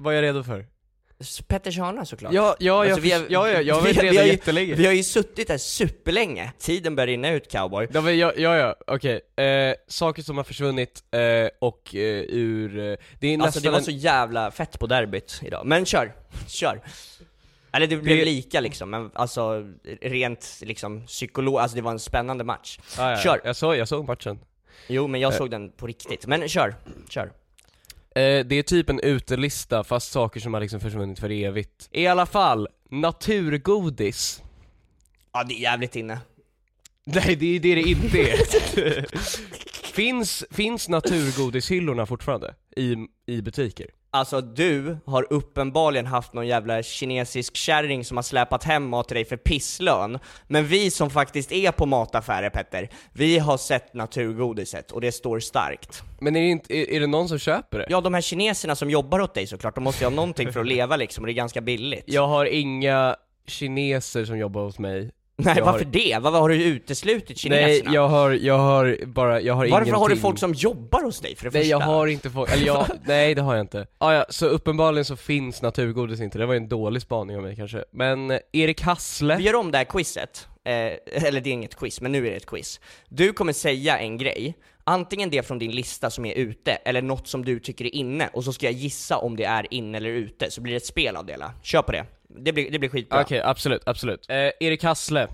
Vad 0.00 0.14
är 0.14 0.16
jag 0.16 0.22
redo 0.22 0.42
för? 0.42 0.66
Petters 1.48 1.78
hörna 1.78 2.04
såklart. 2.04 2.32
Ja, 2.32 2.56
ja, 2.58 2.84
jag, 2.84 2.92
Alltså, 2.92 3.00
vi 3.00 3.10
har- 3.12 3.26
ja, 3.28 3.50
ja, 3.50 3.60
jag 3.62 3.74
har 3.74 3.82
varit 3.82 4.02
ju- 4.02 4.12
jättelänge. 4.26 4.74
Vi 4.74 4.86
har 4.86 4.92
ju 4.92 5.02
suttit 5.02 5.48
här 5.48 5.58
superlänge. 5.58 6.52
Tiden 6.58 6.96
börjar 6.96 7.06
rinna 7.06 7.30
ut 7.30 7.50
cowboy. 7.52 7.88
Ja, 7.92 8.00
men, 8.00 8.18
ja, 8.18 8.32
ja, 8.36 8.56
ja 8.56 8.74
okej. 8.86 9.20
Eh, 9.44 9.74
saker 9.88 10.22
som 10.22 10.36
har 10.36 10.44
försvunnit 10.44 11.04
och 11.10 11.18
eh, 11.18 11.48
och 11.58 11.94
eh, 11.94 12.00
ur... 12.28 12.78
Eh, 12.78 12.96
det 13.20 13.34
är 13.34 13.42
Alltså 13.42 13.60
det 13.60 13.70
var 13.70 13.78
en- 13.78 13.84
så 13.84 13.90
jävla 13.90 14.50
fett 14.50 14.78
på 14.78 14.86
derbyt 14.86 15.40
idag. 15.42 15.66
Men 15.66 15.84
kör, 15.86 16.12
kör. 16.46 16.80
Eller 17.72 17.86
det 17.86 17.96
blev 17.96 18.16
Det- 18.18 18.24
lika 18.24 18.60
liksom, 18.60 18.90
men 18.90 19.10
alltså 19.14 19.62
rent 20.00 20.58
liksom 20.62 21.06
psykolog, 21.06 21.58
alltså 21.58 21.76
det 21.76 21.82
var 21.82 21.90
en 21.90 21.98
spännande 21.98 22.44
match. 22.44 22.78
Ja, 22.98 23.10
ja, 23.10 23.16
Kör. 23.16 23.40
Jag 23.44 23.56
såg, 23.56 23.76
jag 23.76 23.88
såg 23.88 24.06
matchen. 24.08 24.38
Jo 24.86 25.06
men 25.06 25.20
jag 25.20 25.32
Eh. 25.32 25.38
såg 25.38 25.50
den 25.50 25.70
på 25.70 25.86
riktigt. 25.86 26.26
Men 26.26 26.48
kör, 26.48 26.74
kör. 27.08 27.32
Eh, 28.14 28.46
det 28.46 28.54
är 28.54 28.62
typ 28.62 28.90
en 28.90 29.00
utelista 29.00 29.84
fast 29.84 30.12
saker 30.12 30.40
som 30.40 30.54
har 30.54 30.60
liksom 30.60 30.80
försvunnit 30.80 31.18
för 31.18 31.30
evigt. 31.30 31.88
I 31.90 32.06
alla 32.06 32.26
fall, 32.26 32.68
naturgodis. 32.90 34.42
Ja 35.32 35.44
det 35.44 35.54
är 35.54 35.60
jävligt 35.60 35.96
inne. 35.96 36.18
Nej, 37.06 37.36
det 37.36 37.46
är 37.46 37.60
det 37.60 37.74
det 37.74 37.82
inte 37.82 38.18
är. 38.20 39.06
finns, 39.94 40.44
finns 40.50 40.88
naturgodishyllorna 40.88 42.06
fortfarande 42.06 42.54
i, 42.76 42.96
i 43.26 43.42
butiker? 43.42 43.86
Alltså 44.14 44.40
du 44.40 44.96
har 45.06 45.26
uppenbarligen 45.30 46.06
haft 46.06 46.32
någon 46.32 46.46
jävla 46.46 46.82
kinesisk 46.82 47.56
kärring 47.56 48.04
som 48.04 48.16
har 48.16 48.22
släpat 48.22 48.64
hem 48.64 48.88
mat 48.88 49.08
till 49.08 49.14
dig 49.14 49.24
för 49.24 49.36
pisslön. 49.36 50.18
Men 50.46 50.66
vi 50.66 50.90
som 50.90 51.10
faktiskt 51.10 51.52
är 51.52 51.72
på 51.72 51.86
mataffärer 51.86 52.50
Petter, 52.50 52.88
vi 53.12 53.38
har 53.38 53.56
sett 53.56 53.94
naturgodiset 53.94 54.90
och 54.90 55.00
det 55.00 55.12
står 55.12 55.40
starkt. 55.40 56.02
Men 56.20 56.36
är 56.36 56.40
det, 56.40 56.48
inte, 56.48 56.76
är, 56.76 56.90
är 56.90 57.00
det 57.00 57.06
någon 57.06 57.28
som 57.28 57.38
köper 57.38 57.78
det? 57.78 57.86
Ja 57.88 58.00
de 58.00 58.14
här 58.14 58.20
kineserna 58.20 58.76
som 58.76 58.90
jobbar 58.90 59.20
åt 59.20 59.34
dig 59.34 59.46
såklart, 59.46 59.74
de 59.74 59.84
måste 59.84 60.04
ju 60.04 60.10
ha 60.10 60.16
någonting 60.16 60.52
för 60.52 60.60
att 60.60 60.66
leva 60.66 60.96
liksom 60.96 61.24
och 61.24 61.26
det 61.26 61.32
är 61.32 61.34
ganska 61.34 61.60
billigt. 61.60 62.04
Jag 62.06 62.26
har 62.26 62.44
inga 62.44 63.16
kineser 63.46 64.24
som 64.24 64.38
jobbar 64.38 64.62
hos 64.62 64.78
mig. 64.78 65.10
Nej 65.36 65.54
jag 65.58 65.64
varför 65.64 65.84
har... 65.84 65.92
det? 65.92 66.18
Varför 66.20 66.38
har 66.40 66.48
du 66.48 66.62
uteslutit 66.64 67.28
Nej, 67.28 67.36
kineserna? 67.36 67.94
jag 67.94 68.08
har, 68.08 68.30
jag 68.30 68.58
har 68.58 68.98
bara, 69.06 69.40
jag 69.40 69.54
har 69.54 69.58
Varför 69.60 69.76
ingenting. 69.86 69.94
har 69.94 70.08
du 70.08 70.16
folk 70.16 70.38
som 70.38 70.52
jobbar 70.54 71.02
hos 71.02 71.20
dig 71.20 71.36
för 71.36 71.44
det 71.44 71.50
Nej 71.50 71.62
första? 71.62 71.70
jag 71.70 71.80
har 71.80 72.06
inte 72.06 72.30
folk, 72.30 72.52
eller 72.52 72.66
jag, 72.66 72.86
nej 73.06 73.34
det 73.34 73.42
har 73.42 73.54
jag 73.54 73.60
inte. 73.64 73.86
Ah, 73.98 74.12
ja, 74.12 74.26
så 74.28 74.46
uppenbarligen 74.46 75.04
så 75.04 75.16
finns 75.16 75.62
naturgodis 75.62 76.20
inte, 76.20 76.38
det 76.38 76.46
var 76.46 76.54
en 76.54 76.68
dålig 76.68 77.02
spaning 77.02 77.36
av 77.36 77.42
mig 77.42 77.56
kanske. 77.56 77.84
Men 77.90 78.30
eh, 78.30 78.38
Erik 78.52 78.80
Hassle, 78.82 79.36
Vi 79.36 79.42
gör 79.42 79.54
om 79.54 79.70
det 79.70 79.78
här 79.78 79.84
quizet, 79.84 80.48
eh, 80.64 80.72
eller 81.26 81.40
det 81.40 81.50
är 81.50 81.52
inget 81.54 81.76
quiz, 81.76 82.00
men 82.00 82.12
nu 82.12 82.26
är 82.26 82.30
det 82.30 82.36
ett 82.36 82.46
quiz. 82.46 82.80
Du 83.08 83.32
kommer 83.32 83.52
säga 83.52 83.98
en 83.98 84.18
grej, 84.18 84.54
antingen 84.84 85.30
det 85.30 85.42
från 85.46 85.58
din 85.58 85.70
lista 85.72 86.10
som 86.10 86.24
är 86.24 86.34
ute, 86.34 86.72
eller 86.72 87.02
något 87.02 87.28
som 87.28 87.44
du 87.44 87.60
tycker 87.60 87.84
är 87.84 87.94
inne, 87.94 88.28
och 88.32 88.44
så 88.44 88.52
ska 88.52 88.66
jag 88.66 88.72
gissa 88.74 89.16
om 89.18 89.36
det 89.36 89.44
är 89.44 89.66
inne 89.70 89.98
eller 89.98 90.10
ute, 90.10 90.50
så 90.50 90.60
blir 90.60 90.72
det 90.72 90.76
ett 90.76 90.86
spel 90.86 91.16
av 91.16 91.26
det 91.26 91.32
hela. 91.32 91.52
Kör 91.62 91.82
på 91.82 91.92
det. 91.92 92.04
Det 92.38 92.52
blir, 92.52 92.70
det 92.70 92.78
blir 92.78 92.88
skitbra. 92.90 93.20
okej 93.20 93.40
absolut, 93.40 93.82
absolut. 93.86 94.26
Eh, 94.30 94.50
Erik 94.60 94.82
Hassle, 94.84 95.28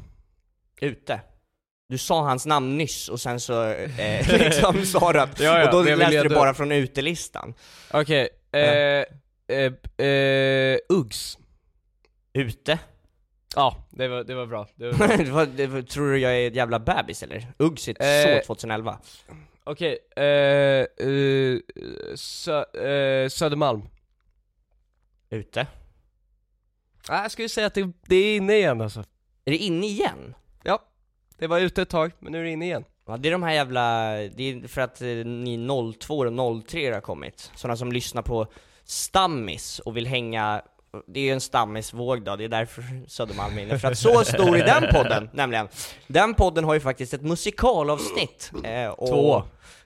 Ute. 0.80 1.20
Du 1.88 1.98
sa 1.98 2.22
hans 2.22 2.46
namn 2.46 2.76
nyss 2.78 3.08
och 3.08 3.20
sen 3.20 3.40
så 3.40 3.64
eh, 3.64 4.28
liksom 4.38 4.84
sa 4.86 5.12
du 5.12 5.20
att, 5.20 5.40
Ja, 5.40 5.58
ja, 5.58 5.64
och 5.66 5.84
då 5.84 5.90
jag 5.90 5.98
läste 5.98 6.22
du 6.22 6.28
bara 6.28 6.54
från 6.54 6.72
utelistan. 6.72 7.54
okej, 7.90 8.28
eh, 8.52 8.60
eh, 9.56 10.06
eh, 10.06 10.78
Uggs. 10.88 11.38
Ute? 12.32 12.78
Ja, 13.56 13.84
det 13.90 14.08
var, 14.08 14.24
det 14.24 14.34
var 14.34 14.46
bra. 14.46 14.68
Det 14.74 14.90
var 14.90 14.92
bra. 15.06 15.16
det 15.16 15.30
var, 15.30 15.46
det 15.46 15.66
var, 15.66 15.82
tror 15.82 16.12
du 16.12 16.18
jag 16.18 16.32
är 16.36 16.46
ett 16.48 16.54
jävla 16.54 16.78
bebis 16.78 17.22
eller? 17.22 17.46
Uggs 17.58 17.88
är 17.88 18.02
Eh, 18.36 18.40
så 18.40 18.46
2011. 18.46 18.98
Okej, 19.64 19.98
eh, 20.16 20.24
eh, 20.24 21.58
Sö, 22.14 22.64
eh, 22.64 23.28
Södermalm. 23.28 23.82
Ute? 25.30 25.66
Ah, 27.08 27.22
jag 27.22 27.30
skulle 27.30 27.48
säga 27.48 27.66
att 27.66 27.74
det, 27.74 27.92
det 28.06 28.16
är 28.16 28.36
inne 28.36 28.56
igen 28.56 28.80
alltså. 28.80 29.00
Är 29.44 29.50
det 29.50 29.56
inne 29.56 29.86
igen? 29.86 30.34
Ja, 30.62 30.82
det 31.38 31.46
var 31.46 31.58
ute 31.60 31.82
ett 31.82 31.88
tag, 31.88 32.12
men 32.18 32.32
nu 32.32 32.40
är 32.40 32.44
det 32.44 32.50
inne 32.50 32.64
igen. 32.64 32.84
Ja, 33.06 33.16
det 33.16 33.28
är 33.28 33.32
de 33.32 33.42
här 33.42 33.52
jävla, 33.52 34.12
det 34.16 34.42
är 34.42 34.68
för 34.68 34.80
att 34.80 35.00
eh, 35.02 35.06
ni 35.08 35.68
02 36.00 36.18
och 36.18 36.68
03 36.68 36.92
har 36.94 37.00
kommit. 37.00 37.50
Sådana 37.56 37.76
som 37.76 37.92
lyssnar 37.92 38.22
på 38.22 38.46
Stammis 38.84 39.78
och 39.78 39.96
vill 39.96 40.06
hänga, 40.06 40.62
det 41.06 41.20
är 41.20 41.24
ju 41.24 41.30
en 41.30 41.40
stammisvåg 41.40 42.22
då, 42.22 42.36
det 42.36 42.44
är 42.44 42.48
därför 42.48 42.84
Södermalm 43.08 43.58
är 43.58 43.62
inne. 43.62 43.78
För 43.78 43.88
att 43.88 43.98
så 43.98 44.24
stor 44.24 44.56
är 44.56 44.66
den 44.66 44.92
podden, 44.92 45.30
nämligen. 45.32 45.68
Den 46.06 46.34
podden 46.34 46.64
har 46.64 46.74
ju 46.74 46.80
faktiskt 46.80 47.14
ett 47.14 47.22
musikalavsnitt. 47.22 48.52
Eh, 48.64 48.88
och 48.88 49.08
Två. 49.08 49.42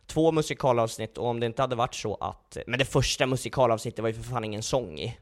Två 0.07 0.33
musikalavsnitt, 0.33 1.19
och 1.19 1.27
om 1.27 1.41
det 1.41 1.47
inte 1.47 1.63
hade 1.63 1.77
varit 1.77 1.95
så 1.95 2.15
att, 2.15 2.57
men 2.67 2.79
det 2.79 2.85
första 2.85 3.27
musikalavsnittet 3.27 3.99
var 4.03 4.09
ju 4.09 4.15
för 4.15 4.23
fan 4.23 4.45
ingen 4.45 4.63
sång 4.63 4.99
i. 4.99 5.17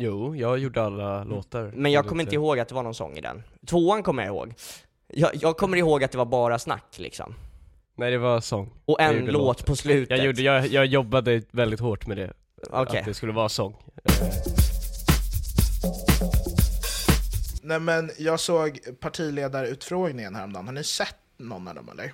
Jo, 0.00 0.36
jag 0.36 0.58
gjorde 0.58 0.82
alla 0.82 1.24
låtar. 1.24 1.72
Men 1.74 1.92
jag 1.92 2.06
kommer 2.06 2.22
inte 2.22 2.34
ihåg 2.34 2.58
att 2.58 2.68
det 2.68 2.74
var 2.74 2.82
någon 2.82 2.94
sång 2.94 3.16
i 3.16 3.20
den. 3.20 3.42
Tvåan 3.66 4.02
kommer 4.02 4.22
jag 4.22 4.34
ihåg. 4.34 4.54
Jag, 5.06 5.30
jag 5.34 5.56
kommer 5.56 5.76
ihåg 5.76 6.04
att 6.04 6.12
det 6.12 6.18
var 6.18 6.24
bara 6.24 6.58
snack 6.58 6.94
liksom. 6.98 7.34
Nej 7.96 8.10
det 8.10 8.18
var 8.18 8.40
sång. 8.40 8.70
Och 8.84 8.96
Jag 9.00 9.08
en 9.10 9.20
gjorde 9.20 9.32
låt 9.32 9.42
låtar. 9.42 9.64
på 9.64 9.76
slutet. 9.76 10.16
Jag, 10.18 10.26
gjorde, 10.26 10.42
jag, 10.42 10.66
jag 10.66 10.86
jobbade 10.86 11.42
väldigt 11.50 11.80
hårt 11.80 12.06
med 12.06 12.16
det. 12.16 12.32
Okej. 12.70 12.98
Att 13.00 13.04
det 13.06 13.14
skulle 13.14 13.32
vara 13.32 13.48
sång. 13.48 13.76
Nej 17.62 17.80
men 17.80 18.10
jag 18.18 18.40
såg 18.40 18.78
partiledarutfrågningen 19.00 20.34
häromdagen, 20.34 20.66
har 20.66 20.74
ni 20.74 20.84
sett 20.84 21.16
någon 21.36 21.68
av 21.68 21.74
dem 21.74 21.88
eller? 21.88 22.12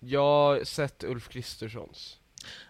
Jag 0.00 0.20
har 0.22 0.64
sett 0.64 1.04
Ulf 1.04 1.28
Kristerssons. 1.28 2.16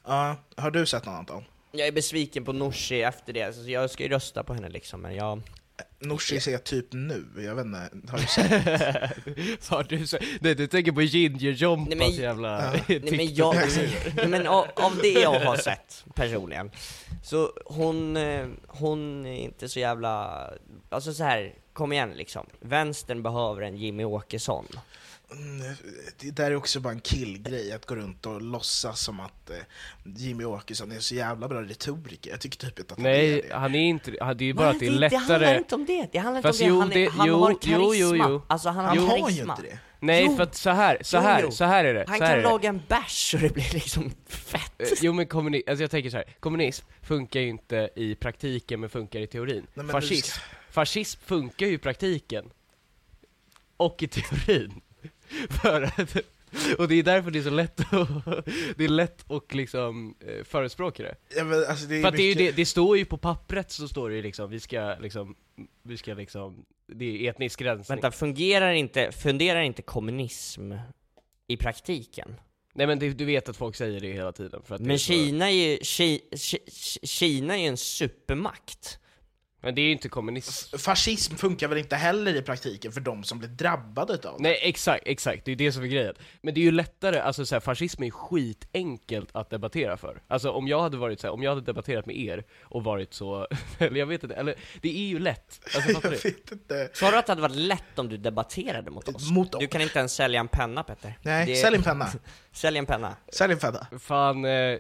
Ja, 0.07 0.37
har 0.57 0.71
du 0.71 0.87
sett 0.87 1.07
någon 1.07 1.15
Anton? 1.15 1.45
Jag 1.73 1.89
är 1.89 1.93
besviken 1.93 2.45
på 2.45 2.53
Nooshi 2.53 3.03
efter 3.03 3.33
det, 3.33 3.55
så 3.55 3.71
jag 3.71 3.91
ska 3.91 4.03
ju 4.03 4.09
rösta 4.09 4.43
på 4.43 4.55
henne 4.55 4.69
liksom, 4.69 5.01
men 5.01 5.15
jag... 5.15 5.43
Nooshi 5.99 6.41
ser 6.41 6.59
typ 6.59 6.87
nu, 6.93 7.25
jag 7.37 7.55
vet 7.55 7.65
inte, 7.65 8.13
har 8.13 8.19
du 8.19 8.27
sett? 8.27 9.69
Har 9.69 9.85
du 9.85 10.07
nej 10.41 10.55
du 10.55 10.67
tänker 10.67 10.93
på 10.93 11.03
Ginger 11.03 11.51
Jompas 11.51 11.89
Nej, 11.89 11.99
men- 11.99 12.17
jävla 12.23 12.75
Ja. 12.75 12.81
Nej 12.89 13.17
men 13.17 13.35
jag, 13.35 13.55
nej, 14.17 14.29
men 14.29 14.47
av, 14.47 14.67
av 14.75 14.99
det 15.03 15.09
jag 15.13 15.41
har 15.41 15.57
sett 15.57 16.05
personligen, 16.15 16.71
så 17.25 17.53
hon, 17.65 18.17
eh, 18.17 18.47
hon 18.67 19.27
är 19.27 19.37
inte 19.41 19.69
så 19.69 19.81
jävla, 19.81 20.45
alltså 20.89 21.13
så 21.15 21.25
här, 21.25 21.55
kom 21.73 21.93
igen 21.93 22.11
liksom. 22.11 22.47
Vänstern 22.61 23.23
behöver 23.23 23.63
en 23.63 23.77
Jimmy 23.77 24.05
Åkesson. 24.05 24.67
Mm, 25.33 25.75
Det 26.19 26.31
där 26.31 26.51
är 26.51 26.57
också 26.57 26.81
bara 26.81 26.93
en 26.93 27.01
killgrej, 27.01 27.73
att 27.73 27.87
gå 27.87 27.95
runt 27.97 28.27
och 28.27 28.43
låtsas 28.43 29.01
som 29.01 29.21
att 29.21 29.51
eh, 29.51 29.57
Jimmy 30.17 30.45
Åkesson 30.45 30.93
är 30.93 30.99
så 31.01 31.15
jävla 31.15 31.49
bra 31.49 31.63
retoriker. 31.63 32.31
Jag 32.31 32.41
tycker 32.41 32.59
typ 32.59 32.79
inte 32.79 32.93
att 32.95 32.99
han 32.99 33.07
är 33.07 33.11
Nej, 33.11 33.45
det. 33.49 33.55
han 33.57 33.75
är 33.75 33.79
inte 33.81 34.11
det, 34.11 34.17
är 34.49 34.53
bara 34.55 34.69
att 34.71 34.81
det 34.81 34.87
är 34.87 34.91
det, 34.91 35.09
det 35.09 35.17
handlar 35.17 35.39
lättare 35.39 35.59
inte 35.59 35.75
om 35.75 35.87
det, 35.87 36.09
det 36.13 36.19
handlar 36.19 36.39
inte 36.39 36.49
Fast 36.49 36.61
om 36.63 36.67
det, 36.69 36.71
jo, 36.75 36.81
han, 36.81 36.91
är, 36.93 36.95
det- 36.95 37.09
han 37.11 37.27
jo, 37.29 37.35
har 37.41 37.51
jo, 37.51 37.59
karisma. 37.59 37.95
jo, 37.95 38.17
jo. 38.33 38.43
Alltså 38.47 38.69
han 38.69 38.85
har 38.85 38.97
Han 38.97 38.99
har 39.09 39.17
ju 39.17 39.23
karisma. 39.23 39.57
inte 39.59 39.69
det. 39.71 39.79
Nej 40.01 40.25
Jo. 40.27 40.37
för 40.37 40.43
att 40.43 40.55
så 40.55 40.71
här, 40.71 40.99
så 41.03 41.17
Jo, 41.17 41.21
här, 41.23 41.43
jo. 41.43 41.51
så 41.51 41.65
här 41.65 41.85
är 41.85 41.95
det, 41.95 42.05
Han 42.09 42.19
så 42.19 42.25
här 42.25 42.31
kan 42.31 42.39
är 42.39 42.43
det. 42.43 42.49
laga 42.51 42.69
en 42.69 42.83
bärs 42.89 43.35
och 43.35 43.41
det 43.41 43.55
blir 43.55 43.71
liksom 43.75 44.11
fett. 44.29 44.73
Eh, 44.81 44.87
Jo 45.03 45.13
men 45.13 45.27
kommunism, 45.27 45.71
alltså 45.71 45.83
jag 45.83 45.91
tänker 45.91 46.11
så 46.11 46.17
här. 46.17 46.37
kommunism 46.41 46.87
funkar 47.03 47.41
ju 47.41 47.49
inte 47.49 47.91
i 47.97 48.15
praktiken 48.15 48.81
men 48.81 48.91
funkar 48.91 49.21
i 49.21 49.27
teorin. 49.27 49.67
men 49.75 49.87
nu 49.87 49.93
Fascism, 49.93 50.41
fascism 50.73 51.21
funkar 51.25 51.67
ju 51.67 51.73
i 51.73 51.79
praktiken. 51.79 52.51
Och 53.77 54.03
i 54.03 54.09
teorin. 54.09 54.81
För 55.63 55.83
att, 55.83 56.17
och 56.79 56.89
det 56.89 56.95
är 56.95 57.03
därför 57.03 57.31
det 57.31 57.39
är 57.39 57.43
så 57.43 57.51
lätt 57.51 57.81
att, 57.81 58.09
det 58.77 58.85
är 58.85 58.89
lätt 58.89 59.31
att 59.31 59.55
liksom 59.55 60.15
eh, 60.21 60.45
förespråka 60.45 61.03
det. 61.03 61.15
Ja, 61.37 61.45
men, 61.45 61.65
alltså, 61.65 61.87
det 61.87 61.97
är 61.97 62.01
För 62.01 62.09
att 62.09 62.17
det, 62.17 62.23
är 62.23 62.29
ju 62.29 62.35
det, 62.35 62.53
det 62.53 62.67
står 62.67 62.99
ju 62.99 63.05
på 63.05 63.17
pappret 63.17 63.71
så 63.71 63.89
står 63.89 64.11
det 64.11 64.17
ju 64.17 64.23
liksom, 64.23 64.51
vi 64.51 64.61
ska 64.61 64.97
liksom, 65.01 65.37
vi 65.83 65.97
ska 65.97 66.15
liksom, 66.15 66.65
det 66.87 67.05
är 67.27 67.31
etnisk 67.31 67.63
rensning. 67.63 67.97
Vänta, 67.97 68.11
fungerar 68.11 68.73
inte, 68.73 69.13
funderar 69.13 69.61
inte 69.61 69.83
kommunism 69.83 70.73
i 71.47 71.57
praktiken? 71.57 72.35
Nej 72.75 72.87
men 72.87 72.99
det, 72.99 73.11
du 73.13 73.25
vet 73.25 73.49
att 73.49 73.57
folk 73.57 73.77
säger 73.77 74.01
det 74.01 74.13
hela 74.13 74.33
tiden 74.33 74.63
för 74.65 74.75
att 74.75 74.81
det 74.81 74.85
är 74.85 74.89
Men 74.89 74.99
så- 74.99 75.13
Kina 75.13 75.51
är 75.51 75.55
ju, 75.55 75.79
Ki, 75.83 76.21
Ki, 76.37 76.59
Kina 77.03 77.55
är 77.55 77.61
ju 77.61 77.67
en 77.67 77.77
supermakt. 77.77 78.99
Men 79.63 79.75
det 79.75 79.81
är 79.81 79.85
ju 79.85 79.93
inte 79.93 80.09
kommunism. 80.09 80.79
Fascism 80.79 81.35
funkar 81.37 81.69
väl 81.69 81.79
inte 81.79 81.97
heller 81.97 82.35
i 82.37 82.43
praktiken 82.43 82.93
för 82.93 83.01
de 83.01 83.25
som 83.25 83.39
blir 83.39 83.49
drabbade 83.49 84.13
utav 84.15 84.37
det? 84.37 84.43
Nej 84.43 84.59
exakt, 84.63 85.03
exakt, 85.07 85.45
det 85.45 85.53
är 85.53 85.57
det 85.57 85.73
som 85.73 85.83
är 85.83 85.87
grejen. 85.87 86.15
Men 86.43 86.55
det 86.55 86.61
är 86.61 86.63
ju 86.63 86.71
lättare, 86.71 87.19
alltså 87.21 87.47
så 87.47 87.55
här, 87.55 87.61
fascism 87.61 88.03
är 88.03 88.07
ju 88.07 88.11
skitenkelt 88.11 89.29
att 89.33 89.51
debattera 89.51 89.97
för. 89.97 90.23
Alltså 90.29 90.51
om 90.51 90.69
jag 90.69 90.81
hade 90.83 90.97
varit 90.97 91.21
så 91.21 91.27
här, 91.27 91.35
om 91.35 91.43
jag 91.43 91.51
hade 91.51 91.61
debatterat 91.67 92.07
med 92.07 92.17
er 92.17 92.45
och 92.63 92.85
varit 92.85 93.15
så, 93.15 93.47
eller 93.79 93.97
jag 93.99 94.07
vet 94.07 94.23
inte, 94.23 94.35
eller 94.37 94.55
det 94.81 94.89
är 94.89 95.07
ju 95.09 95.19
lätt. 95.19 95.61
Alltså 95.75 95.91
Jag 95.93 96.03
du? 96.03 96.09
vet 96.09 96.53
inte. 96.53 96.91
Sa 96.95 97.11
du 97.11 97.17
att 97.17 97.27
det 97.27 97.33
hade 97.33 97.43
varit 97.43 97.57
lätt 97.57 97.99
om 97.99 98.09
du 98.09 98.17
debatterade 98.17 98.91
mot 98.91 99.09
oss? 99.09 99.31
Mot 99.31 99.55
oss? 99.55 99.61
Du 99.61 99.67
kan 99.67 99.81
inte 99.81 99.99
ens 99.99 100.13
sälja 100.15 100.41
en 100.41 100.49
penna 100.49 100.83
Petter. 100.83 101.19
Nej, 101.23 101.47
Det- 101.47 101.57
sälj 101.57 101.77
en 101.77 101.83
penna. 101.83 102.09
Sälj 102.53 102.79
en 102.79 102.87
penna. 102.87 103.17
Sälj 103.33 103.53
en 103.53 103.59
penna. 103.59 103.87
Fan, 104.01 104.45
eh, 104.45 104.79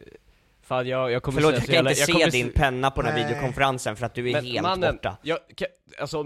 fan 0.73 0.87
jag, 0.89 1.11
jag 1.13 1.23
kommer 1.23 1.41
Förlåt, 1.41 1.55
jag 1.55 1.65
kan 1.67 1.75
jävla- 1.75 1.91
inte 1.91 2.01
jag 2.01 2.07
se 2.07 2.13
kommer 2.13 2.31
din 2.31 2.53
penna 2.53 2.91
på 2.91 3.03
den 3.03 3.11
här 3.13 3.19
Nej. 3.19 3.29
videokonferensen 3.29 3.97
för 3.97 4.07
att 4.07 4.15
du 4.15 4.29
är 4.29 4.33
Men 4.33 4.45
helt 4.45 4.63
mannen, 4.63 4.95
borta. 4.97 5.17
jag, 5.23 5.39
kan, 5.57 5.69
alltså 6.01 6.25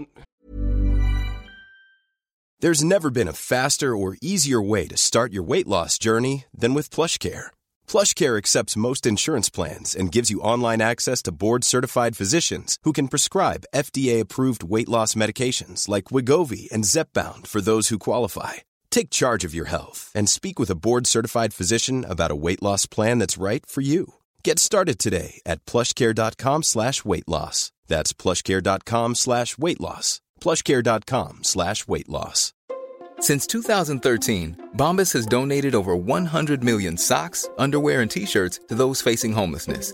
There's 2.63 2.83
never 2.83 3.09
been 3.11 3.27
a 3.27 3.33
faster 3.33 3.87
or 3.95 4.17
easier 4.21 4.59
way 4.69 4.87
to 4.87 4.97
start 4.97 5.31
your 5.33 5.43
weight 5.43 5.67
loss 5.67 5.99
journey 5.99 6.45
than 6.61 6.73
with 6.73 6.89
PlushCare. 6.95 7.51
PlushCare 7.91 8.37
accepts 8.37 8.75
most 8.75 9.05
insurance 9.05 9.51
plans 9.51 9.95
and 9.99 10.15
gives 10.15 10.31
you 10.31 10.41
online 10.53 10.81
access 10.81 11.21
to 11.23 11.31
board-certified 11.31 12.17
physicians 12.17 12.77
who 12.83 12.93
can 12.93 13.07
prescribe 13.07 13.65
FDA-approved 13.75 14.63
weight 14.63 14.89
loss 14.89 15.15
medications 15.15 15.87
like 15.87 16.05
Wigovi 16.05 16.67
and 16.73 16.83
Zepbound 16.85 17.45
for 17.47 17.61
those 17.61 17.89
who 17.93 17.99
qualify. 17.99 18.53
Take 18.89 19.09
charge 19.11 19.45
of 19.45 19.53
your 19.53 19.67
health 19.67 20.11
and 20.15 20.27
speak 20.27 20.57
with 20.59 20.71
a 20.71 20.75
board-certified 20.75 21.53
physician 21.53 22.05
about 22.09 22.31
a 22.31 22.35
weight 22.45 22.63
loss 22.63 22.87
plan 22.87 23.19
that's 23.19 23.37
right 23.37 23.65
for 23.67 23.81
you. 23.81 24.13
Get 24.43 24.59
started 24.59 24.97
today 24.99 25.41
at 25.45 25.65
plushcare.com 25.65 26.63
slash 26.63 27.03
weight 27.05 27.27
loss. 27.27 27.71
That's 27.87 28.13
plushcare.com 28.13 29.15
slash 29.15 29.57
weight 29.57 29.81
loss. 29.81 30.21
plushcare.com 30.41 31.43
slash 31.43 31.87
weight 31.87 32.09
loss. 32.09 32.53
Since 33.19 33.47
2013, 33.47 34.69
Bombas 34.77 35.11
has 35.13 35.25
donated 35.25 35.73
over 35.75 35.95
100 35.95 36.63
million 36.63 36.97
socks, 36.97 37.49
underwear, 37.57 38.01
and 38.01 38.11
t-shirts 38.11 38.59
to 38.67 38.75
those 38.75 39.01
facing 39.01 39.33
homelessness. 39.33 39.93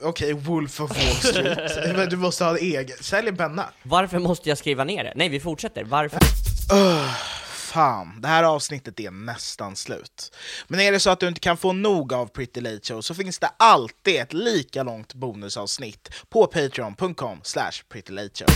Okej, 0.00 0.32
Wolf 0.32 0.80
of 0.80 0.90
Wall 0.90 1.14
Street. 1.14 2.10
Du 2.10 2.16
måste 2.16 2.44
ha 2.44 2.50
en 2.50 2.56
egen. 2.64 2.96
Sälj 3.00 3.28
en 3.28 3.36
penna. 3.36 3.68
Varför 3.82 4.18
måste 4.18 4.48
jag 4.48 4.58
skriva 4.58 4.84
ner 4.84 5.04
det? 5.04 5.12
Nej, 5.16 5.28
vi 5.28 5.40
fortsätter. 5.40 5.84
Varför? 5.84 6.20
Fan, 7.54 8.20
det 8.20 8.28
här 8.28 8.44
avsnittet 8.44 9.00
är 9.00 9.10
nästan 9.10 9.76
slut. 9.76 10.36
Men 10.68 10.80
är 10.80 10.92
det 10.92 11.00
så 11.00 11.10
att 11.10 11.20
du 11.20 11.28
inte 11.28 11.40
kan 11.40 11.56
få 11.56 11.72
nog 11.72 12.12
av 12.12 12.26
Pretty 12.26 12.60
Late 12.60 12.80
Show 12.82 13.00
så 13.00 13.14
finns 13.14 13.38
det 13.38 13.50
alltid 13.56 14.20
ett 14.20 14.32
lika 14.32 14.82
långt 14.82 15.14
bonusavsnitt 15.14 16.10
på 16.28 16.46
patreon.com 16.46 17.40
slash 17.42 17.72
prettylateshow. 17.88 18.48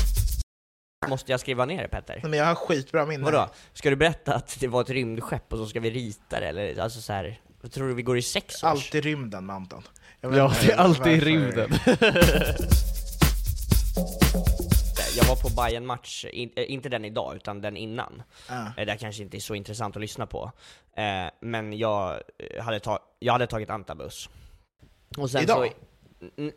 Måste 1.08 1.30
jag 1.32 1.40
skriva 1.40 1.64
ner 1.64 1.82
det, 1.82 1.88
Petter? 1.88 2.20
Men 2.22 2.32
jag 2.32 2.44
har 2.44 2.54
skitbra 2.54 3.06
minne. 3.06 3.24
Vadå? 3.24 3.50
Ska 3.74 3.90
du 3.90 3.96
berätta 3.96 4.34
att 4.34 4.56
det 4.60 4.68
var 4.68 4.80
ett 4.80 4.90
rymdskepp 4.90 5.52
och 5.52 5.58
så 5.58 5.66
ska 5.66 5.80
vi 5.80 5.90
rita 5.90 6.40
det, 6.40 6.46
eller 6.46 6.78
alltså 6.80 7.00
så 7.00 7.12
här. 7.12 7.40
Tror 7.72 7.88
du 7.88 7.94
vi 7.94 8.02
går 8.02 8.18
i 8.18 8.22
sex 8.22 8.54
års? 8.54 8.64
Alltid 8.64 9.04
rymden 9.04 9.46
med 9.46 9.56
Anton. 9.56 9.82
Ja, 10.20 10.52
det 10.62 10.72
är 10.72 10.76
alltid 10.76 11.12
i 11.12 11.20
rymden. 11.20 11.70
Jag 15.16 15.24
var 15.24 15.36
på 15.42 15.48
Bayern 15.62 15.86
match 15.86 16.24
in, 16.32 16.50
äh, 16.56 16.72
inte 16.72 16.88
den 16.88 17.04
idag, 17.04 17.36
utan 17.36 17.60
den 17.60 17.76
innan. 17.76 18.22
Ja. 18.48 18.66
Eh, 18.76 18.84
Det 18.86 18.90
här 18.90 18.98
kanske 18.98 19.22
inte 19.22 19.36
är 19.36 19.40
så 19.40 19.54
intressant 19.54 19.96
att 19.96 20.00
lyssna 20.02 20.26
på. 20.26 20.52
Eh, 20.96 21.26
men 21.40 21.78
jag 21.78 22.20
eh, 22.38 22.62
hade, 22.64 22.80
ta, 22.80 22.98
jag 23.18 23.32
hade 23.32 23.46
tagit 23.46 23.70
antabus. 23.70 24.28
Och 25.18 25.30
sen 25.30 25.42
Idag? 25.42 25.72
Så, 26.36 26.50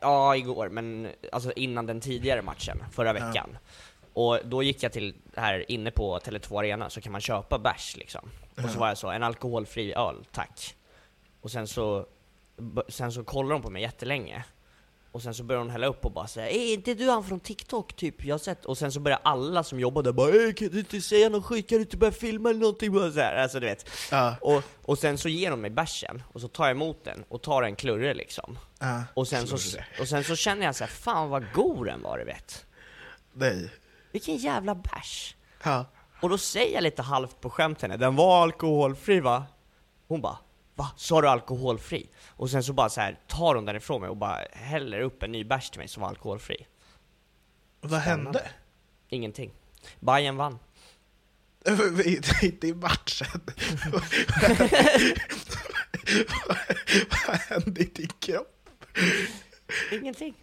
ja, 0.00 0.36
igår, 0.36 0.68
men 0.68 1.08
alltså 1.32 1.52
innan 1.52 1.86
den 1.86 2.00
tidigare 2.00 2.42
matchen, 2.42 2.84
förra 2.92 3.12
veckan. 3.12 3.58
Och 4.12 4.38
då 4.44 4.62
gick 4.62 4.82
jag 4.82 4.92
till 4.92 5.14
här 5.36 5.70
inne 5.70 5.90
på 5.90 6.18
Tele2 6.18 6.58
Arena, 6.58 6.90
så 6.90 7.00
kan 7.00 7.12
man 7.12 7.20
köpa 7.20 7.58
bärs 7.58 7.96
liksom. 7.96 8.30
Och 8.64 8.70
så 8.70 8.78
var 8.78 8.88
jag 8.88 8.98
så, 8.98 9.08
en 9.10 9.22
alkoholfri 9.22 9.92
öl, 9.94 10.16
tack. 10.32 10.74
Och 11.40 11.50
sen 11.50 11.66
så, 11.66 12.06
sen 12.88 13.12
så 13.12 13.24
kollar 13.24 13.50
de 13.52 13.62
på 13.62 13.70
mig 13.70 13.82
jättelänge. 13.82 14.44
Och 15.12 15.22
sen 15.22 15.34
så 15.34 15.42
börjar 15.42 15.58
hon 15.60 15.70
hälla 15.70 15.86
upp 15.86 16.04
och 16.04 16.12
bara 16.12 16.26
säga 16.26 16.48
Är 16.50 16.72
inte 16.74 16.94
du 16.94 17.10
han 17.10 17.24
från 17.24 17.40
TikTok 17.40 17.92
typ? 17.96 18.24
Jag 18.24 18.34
har 18.34 18.38
sett 18.38 18.64
Och 18.64 18.78
sen 18.78 18.92
så 18.92 19.00
börjar 19.00 19.18
alla 19.22 19.64
som 19.64 19.80
jobbar 19.80 20.02
där 20.02 20.12
bara 20.12 20.30
Ey, 20.30 20.52
kan 20.52 20.68
du 20.68 20.78
inte 20.78 21.00
säga 21.00 21.28
något 21.28 21.44
skit? 21.44 21.68
Kan 21.68 21.76
du 21.78 21.82
inte 21.82 21.96
börja 21.96 22.12
filma 22.12 22.50
eller 22.50 22.60
någonting? 22.60 22.92
Bara 22.92 23.12
så 23.12 23.20
här, 23.20 23.34
alltså 23.42 23.60
du 23.60 23.66
vet 23.66 23.90
Ja. 24.10 24.34
och, 24.40 24.62
och 24.82 24.98
sen 24.98 25.18
så 25.18 25.28
ger 25.28 25.50
de 25.50 25.60
mig 25.60 25.70
bärsen, 25.70 26.22
och 26.32 26.40
så 26.40 26.48
tar 26.48 26.64
jag 26.64 26.70
emot 26.70 27.04
den 27.04 27.24
och 27.28 27.42
tar 27.42 27.62
en 27.62 27.76
klurre 27.76 28.14
liksom 28.14 28.58
Ja. 28.80 29.02
och 29.14 29.28
sen, 29.28 29.46
så, 29.46 29.78
och 30.00 30.08
sen 30.08 30.24
så 30.24 30.36
känner 30.36 30.66
jag 30.66 30.76
så 30.76 30.84
här, 30.84 30.90
fan 30.90 31.30
vad 31.30 31.52
god 31.54 31.86
den 31.86 32.02
var 32.02 32.18
du 32.18 32.24
vet 32.24 32.66
Nej. 33.32 33.70
Vilken 34.12 34.36
jävla 34.36 34.74
bärs! 34.74 35.36
Ja. 35.64 35.84
Och 36.22 36.28
då 36.28 36.38
säger 36.38 36.74
jag 36.74 36.82
lite 36.82 37.02
halvt 37.02 37.40
på 37.40 37.50
skämt 37.50 37.78
till 37.78 37.90
henne, 37.90 38.04
den 38.04 38.16
var 38.16 38.42
alkoholfri 38.42 39.20
va? 39.20 39.44
Hon 40.08 40.20
bara 40.20 40.38
Va? 40.80 40.90
Sa 40.96 41.20
du 41.20 41.28
alkoholfri? 41.28 42.08
Och 42.26 42.50
sen 42.50 42.62
så 42.64 42.72
bara 42.72 42.88
så 42.88 43.00
här 43.00 43.18
tar 43.26 43.54
hon 43.54 43.64
den 43.64 43.76
ifrån 43.76 44.00
mig 44.00 44.10
och 44.10 44.16
bara 44.16 44.44
häller 44.52 45.00
upp 45.00 45.22
en 45.22 45.32
ny 45.32 45.44
bärs 45.44 45.70
till 45.70 45.78
mig 45.78 45.88
som 45.88 46.00
var 46.00 46.08
alkoholfri 46.08 46.66
Vad 47.80 48.00
hände? 48.00 48.50
Ingenting 49.08 49.52
Bayern 50.00 50.36
vann 50.36 50.58
Inte 52.42 52.66
i 52.66 52.74
matchen. 52.74 53.40
Vad 57.26 57.36
hände 57.36 57.80
i 57.80 57.84
din 57.84 58.08
kropp? 58.18 58.68
Ingenting 59.92 60.34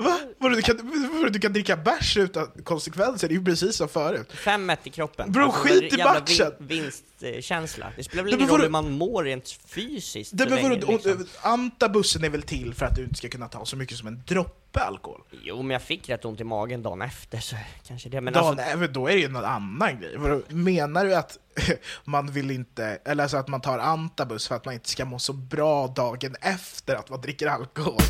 Va? 0.00 0.20
Vadå, 0.38 0.54
du, 0.54 0.62
kan, 0.62 0.76
vadå, 1.12 1.28
du 1.28 1.38
kan 1.38 1.52
dricka 1.52 1.76
bärs 1.76 2.16
utan 2.16 2.46
konsekvenser? 2.64 3.28
Det 3.28 3.34
är 3.34 3.38
ju 3.38 3.44
precis 3.44 3.76
som 3.76 3.88
förut. 3.88 4.30
5-1 4.32 4.76
i 4.84 4.90
kroppen 4.90 5.32
Bro, 5.32 5.44
Alltså, 5.44 5.60
skit 5.60 5.82
i 5.82 5.96
jävla 5.98 6.14
matchen. 6.14 6.52
Vin, 6.58 6.90
vinstkänsla 7.20 7.92
Det 7.96 8.04
spelar 8.04 8.24
väl 8.24 8.34
ingen 8.34 8.48
roll 8.48 8.60
hur 8.60 8.68
man 8.68 8.90
mår 8.90 9.24
rent 9.24 9.58
fysiskt 9.66 10.30
Det, 10.34 10.44
länge, 10.44 10.68
vadå, 10.68 10.92
liksom. 10.92 11.26
Antabussen 11.42 12.24
är 12.24 12.28
väl 12.28 12.42
till 12.42 12.74
för 12.74 12.86
att 12.86 12.96
du 12.96 13.02
inte 13.04 13.16
ska 13.16 13.28
kunna 13.28 13.48
ta 13.48 13.64
så 13.64 13.76
mycket 13.76 13.98
som 13.98 14.08
en 14.08 14.22
droppe 14.26 14.80
alkohol? 14.80 15.20
Jo, 15.42 15.62
men 15.62 15.70
jag 15.70 15.82
fick 15.82 16.08
rätt 16.08 16.24
ont 16.24 16.40
i 16.40 16.44
magen 16.44 16.82
dagen 16.82 17.02
efter, 17.02 17.38
så 17.38 17.56
kanske 17.86 18.08
det. 18.08 18.20
Men 18.20 18.32
Då, 18.32 18.40
alltså, 18.40 18.76
nej, 18.76 18.88
då 18.88 19.08
är 19.08 19.12
det 19.12 19.20
ju 19.20 19.28
någon 19.28 19.44
annan 19.44 20.00
grej. 20.00 20.16
Vadå, 20.16 20.42
Menar 20.48 21.04
du 21.04 21.14
att 21.14 21.38
man 22.04 22.32
vill 22.32 22.50
inte, 22.50 22.84
eller 23.04 23.22
alltså 23.22 23.36
att 23.36 23.48
man 23.48 23.60
tar 23.60 23.78
antabus 23.78 24.48
för 24.48 24.54
att 24.54 24.64
man 24.64 24.74
inte 24.74 24.88
ska 24.88 25.04
må 25.04 25.18
så 25.18 25.32
bra 25.32 25.86
dagen 25.86 26.36
efter 26.40 26.96
att 26.96 27.10
man 27.10 27.20
dricker 27.20 27.46
alkohol? 27.46 28.00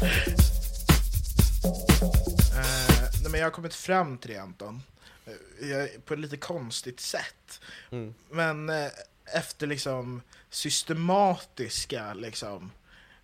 Eh, 1.64 3.02
nej, 3.22 3.30
men 3.30 3.40
jag 3.40 3.46
har 3.46 3.50
kommit 3.50 3.74
fram 3.74 4.18
till 4.18 4.30
det 4.30 4.38
Anton, 4.38 4.82
Eh, 5.26 5.68
jag, 5.68 6.04
på 6.04 6.14
ett 6.14 6.20
lite 6.20 6.36
konstigt 6.36 7.00
sätt. 7.00 7.60
Mm. 7.90 8.14
Men 8.30 8.68
eh, 8.68 8.90
efter 9.24 9.66
liksom 9.66 10.22
systematiska 10.50 12.14
liksom 12.14 12.72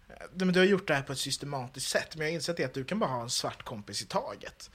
eh, 0.08 0.26
men 0.34 0.52
du 0.52 0.58
har 0.58 0.66
gjort 0.66 0.88
det 0.88 0.94
här 0.94 1.02
på 1.02 1.12
ett 1.12 1.18
systematiskt 1.18 1.88
sätt, 1.90 2.16
men 2.16 2.26
jag 2.26 2.32
har 2.32 2.34
insett 2.34 2.64
att 2.64 2.74
du 2.74 2.84
kan 2.84 2.98
bara 2.98 3.10
ha 3.10 3.22
en 3.22 3.30
svart 3.30 3.62
kompis 3.62 4.02
i 4.02 4.06
taget. 4.06 4.70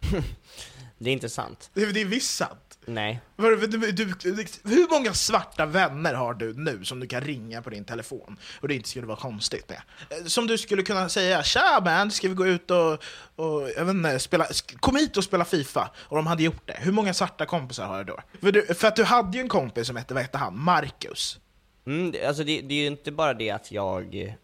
det 0.98 1.10
är 1.10 1.14
inte 1.14 1.28
sant. 1.28 1.70
Det, 1.74 1.92
det 1.92 2.00
är 2.00 2.04
visst 2.04 2.36
sant. 2.36 2.71
Nej. 2.86 3.20
Vadå, 3.36 3.56
Du, 3.56 3.66
du, 3.66 4.04
du, 4.22 4.46
hur 4.64 4.90
många 4.90 5.14
svarta 5.14 5.66
vänner 5.66 6.14
har 6.14 6.34
du 6.34 6.54
nu 6.54 6.84
som 6.84 7.00
du 7.00 7.06
kan 7.06 7.20
ringa 7.20 7.62
på 7.62 7.70
din 7.70 7.84
telefon 7.84 8.36
och 8.60 8.68
det 8.68 8.74
inte 8.74 8.88
skulle 8.88 9.06
vara 9.06 9.16
konstigt 9.18 9.68
med? 9.68 9.80
Eh, 10.10 10.24
Som 10.26 10.46
du 10.46 10.58
skulle 10.58 10.82
kunna 10.82 11.08
säga 11.08 11.42
“Tja 11.42 11.80
man, 11.84 12.10
ska 12.10 12.28
vi 12.28 12.34
gå 12.34 12.46
ut 12.46 12.70
och, 12.70 12.92
och 13.36 13.70
jag 13.76 13.84
vet 13.84 13.94
inte, 13.94 14.18
spela, 14.18 14.46
kom 14.80 14.96
hit 14.96 15.16
och 15.16 15.24
spela 15.24 15.44
FIFA” 15.44 15.90
och 15.96 16.16
de 16.16 16.26
hade 16.26 16.42
gjort 16.42 16.66
det. 16.66 16.76
Hur 16.78 16.92
många 16.92 17.14
svarta 17.14 17.46
kompisar 17.46 17.86
har 17.86 17.98
du 17.98 18.04
då? 18.04 18.18
För, 18.40 18.52
du, 18.52 18.74
för 18.74 18.88
att 18.88 18.96
du 18.96 19.04
hade 19.04 19.36
ju 19.38 19.42
en 19.42 19.48
kompis 19.48 19.86
som 19.86 19.96
hette, 19.96 20.14
vad 20.14 20.22
hette 20.22 20.38
han? 20.38 20.58
Marcus. 20.58 21.38
Mm, 21.86 22.14
alltså 22.26 22.44
det, 22.44 22.60
det 22.60 22.74
är 22.74 22.80
ju 22.80 22.86
inte 22.86 23.12
bara 23.12 23.34
det 23.34 23.50
att 23.50 23.72
jag... 23.72 24.34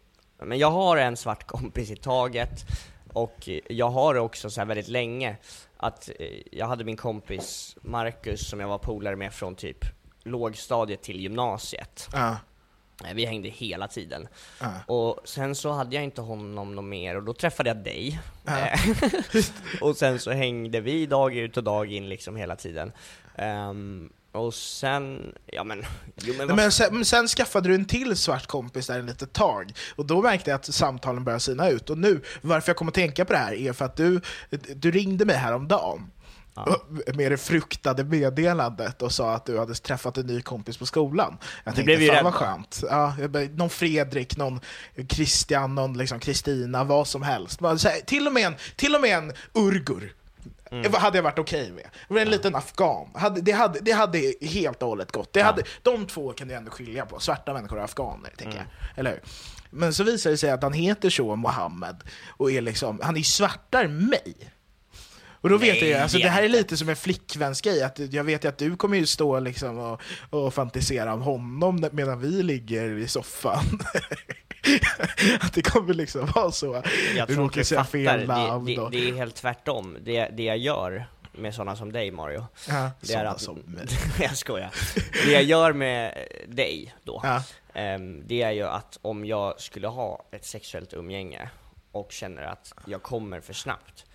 Men 0.43 0.57
jag 0.59 0.71
har 0.71 0.97
en 0.97 1.17
svart 1.17 1.47
kompis 1.47 1.91
i 1.91 1.95
taget, 1.95 2.65
och 3.13 3.49
jag 3.69 3.89
har 3.89 4.15
också 4.15 4.49
så 4.49 4.61
här 4.61 4.65
väldigt 4.65 4.87
länge 4.87 5.37
att 5.77 6.09
eh, 6.19 6.27
jag 6.51 6.67
hade 6.67 6.83
min 6.83 6.97
kompis 6.97 7.77
Marcus 7.81 8.49
som 8.49 8.59
jag 8.59 8.67
var 8.67 8.77
polare 8.77 9.15
med 9.15 9.33
från 9.33 9.55
typ 9.55 9.85
lågstadiet 10.23 11.01
till 11.01 11.19
gymnasiet. 11.19 12.09
Eh, 13.05 13.13
Vi 13.13 13.25
hängde 13.25 13.49
hela 13.49 13.87
tiden. 13.87 14.27
Ja. 14.61 14.71
Och 14.87 15.19
sen 15.25 15.55
så 15.55 15.71
hade 15.71 15.95
jag 15.95 16.03
inte 16.03 16.21
honom 16.21 16.75
någon 16.75 16.89
mer, 16.89 17.15
och 17.17 17.23
då 17.23 17.33
träffade 17.33 17.69
jag 17.69 17.77
dig. 17.77 18.19
Eh, 18.47 18.79
och 19.81 19.97
sen 19.97 20.19
så 20.19 20.31
hängde 20.31 20.81
vi 20.81 21.05
dag 21.05 21.35
ut 21.35 21.57
och 21.57 21.63
dag 21.63 21.91
in 21.91 22.09
liksom 22.09 22.35
hela 22.35 22.55
tiden. 22.55 22.91
Ehm, 23.35 24.09
och 24.31 24.53
sen, 24.53 25.35
ja 25.45 25.63
men, 25.63 25.85
jo 26.15 26.33
men, 26.37 26.47
Nej, 26.47 26.55
men 26.55 26.71
sen, 26.71 26.95
men 26.95 27.05
sen 27.05 27.27
skaffade 27.27 27.69
du 27.69 27.75
en 27.75 27.85
till 27.85 28.15
svart 28.15 28.47
kompis 28.47 28.87
där 28.87 28.99
en 28.99 29.05
litet 29.05 29.33
tag, 29.33 29.71
och 29.95 30.05
då 30.05 30.21
märkte 30.21 30.49
jag 30.49 30.55
att 30.55 30.65
samtalen 30.65 31.23
började 31.23 31.39
sina 31.39 31.69
ut. 31.69 31.89
Och 31.89 31.97
nu, 31.97 32.21
varför 32.41 32.69
jag 32.69 32.77
kom 32.77 32.87
att 32.87 32.93
tänka 32.93 33.25
på 33.25 33.33
det 33.33 33.39
här 33.39 33.53
är 33.53 33.73
för 33.73 33.85
att 33.85 33.95
du, 33.95 34.21
du 34.75 34.91
ringde 34.91 35.25
mig 35.25 35.35
häromdagen 35.35 36.11
med 37.13 37.31
det 37.31 37.37
fruktade 37.37 38.03
meddelandet 38.03 39.01
och 39.01 39.11
sa 39.11 39.35
att 39.35 39.45
du 39.45 39.59
hade 39.59 39.75
träffat 39.75 40.17
en 40.17 40.25
ny 40.25 40.41
kompis 40.41 40.77
på 40.77 40.85
skolan. 40.85 41.37
Jag 41.63 41.75
tänkte, 41.75 41.83
blev 41.83 42.01
ju 42.01 42.07
fan 42.07 42.23
vad 42.23 42.33
skönt. 42.33 42.83
Ja, 42.89 43.13
någon 43.55 43.69
Fredrik, 43.69 44.37
någon 44.37 44.59
Christian, 45.09 45.75
någon 45.75 45.97
liksom 45.97 46.19
Kristina, 46.19 46.83
vad 46.83 47.07
som 47.07 47.21
helst. 47.21 47.59
Till, 48.05 48.27
och 48.27 48.33
med 48.33 48.45
en, 48.45 48.55
till 48.75 48.95
och 48.95 49.01
med 49.01 49.17
en 49.17 49.33
Urgur 49.53 50.13
Det 50.69 50.97
hade 50.97 51.17
jag 51.17 51.23
varit 51.23 51.39
okej 51.39 51.71
med. 51.71 51.85
Det 52.07 52.13
var 52.13 52.21
en 52.21 52.29
liten 52.29 52.55
afghan. 52.55 53.09
Hade, 53.13 53.41
det, 53.41 53.51
hade, 53.51 53.79
det 53.79 53.91
hade 53.91 54.33
helt 54.41 54.81
och 54.81 54.89
hållet 54.89 55.11
gått. 55.11 55.33
Det 55.33 55.41
hade, 55.41 55.63
De 55.81 56.05
två 56.07 56.33
kan 56.33 56.47
du 56.47 56.53
ändå 56.53 56.71
skilja 56.71 57.05
på, 57.05 57.19
svarta 57.19 57.53
människor 57.53 57.77
och 57.77 57.83
afghaner, 57.83 58.29
tänker 58.37 58.57
jag. 58.57 58.65
Eller 58.95 59.11
hur? 59.11 59.21
Men 59.69 59.93
så 59.93 60.03
visar 60.03 60.29
det 60.29 60.37
sig 60.37 60.51
att 60.51 60.63
han 60.63 60.73
heter 60.73 61.09
så, 61.09 61.35
Mohammed, 61.35 62.03
och 62.37 62.51
är 62.51 62.61
liksom, 62.61 62.99
han 63.03 63.17
är 63.17 63.21
svartare 63.21 63.85
än 63.85 64.05
mig. 64.05 64.35
Och 65.41 65.49
då 65.49 65.57
vet 65.57 65.73
Nej, 65.73 65.79
jag 65.79 65.87
ju, 65.89 65.95
alltså 65.95 66.17
det 66.17 66.23
det 66.23 66.27
är 66.27 66.31
här 66.31 66.43
är 66.43 66.49
lite 66.49 66.77
som 66.77 66.89
en 66.89 66.95
flickvänsgrej, 66.95 67.83
att 67.83 67.99
jag 67.99 68.23
vet 68.23 68.43
ju 68.43 68.49
att 68.49 68.57
du 68.57 68.75
kommer 68.75 68.97
ju 68.97 69.05
stå 69.05 69.39
liksom 69.39 69.77
och, 69.77 70.01
och 70.29 70.53
fantisera 70.53 71.13
om 71.13 71.21
honom 71.21 71.89
medan 71.91 72.19
vi 72.19 72.43
ligger 72.43 72.97
i 72.97 73.07
soffan. 73.07 73.63
att 75.41 75.53
det 75.53 75.61
kommer 75.61 75.93
liksom 75.93 76.25
vara 76.35 76.51
så. 76.51 76.83
Jag 77.15 77.27
du 77.27 77.35
råkar 77.35 77.63
säga 77.63 77.83
fel 77.83 78.19
det, 78.19 78.25
namn. 78.27 78.65
det, 78.65 78.77
och- 78.79 78.91
det 78.91 79.09
är 79.09 79.13
helt 79.13 79.35
tvärtom. 79.35 79.97
Det, 80.01 80.27
det 80.27 80.43
jag 80.43 80.57
gör 80.57 81.05
med 81.31 81.55
sådana 81.55 81.75
som 81.75 81.91
dig 81.91 82.11
Mario, 82.11 82.47
Ja, 82.67 82.91
det 83.01 83.13
är 83.13 83.25
att... 83.25 83.41
som 83.41 83.55
mig. 83.65 83.85
jag 84.19 84.37
skojar. 84.37 84.71
Det 85.25 85.31
jag 85.31 85.43
gör 85.43 85.73
med 85.73 86.27
dig 86.47 86.95
då, 87.03 87.21
Ja. 87.23 87.43
ehm, 87.73 88.23
det 88.27 88.41
är 88.41 88.51
ju 88.51 88.63
att 88.63 88.99
om 89.01 89.25
jag 89.25 89.61
skulle 89.61 89.87
ha 89.87 90.25
ett 90.31 90.45
sexuellt 90.45 90.93
umgänge 90.93 91.49
och 91.91 92.11
känner 92.11 92.41
att 92.43 92.73
jag 92.85 93.01
kommer 93.03 93.41
för 93.41 93.53
snabbt, 93.53 94.05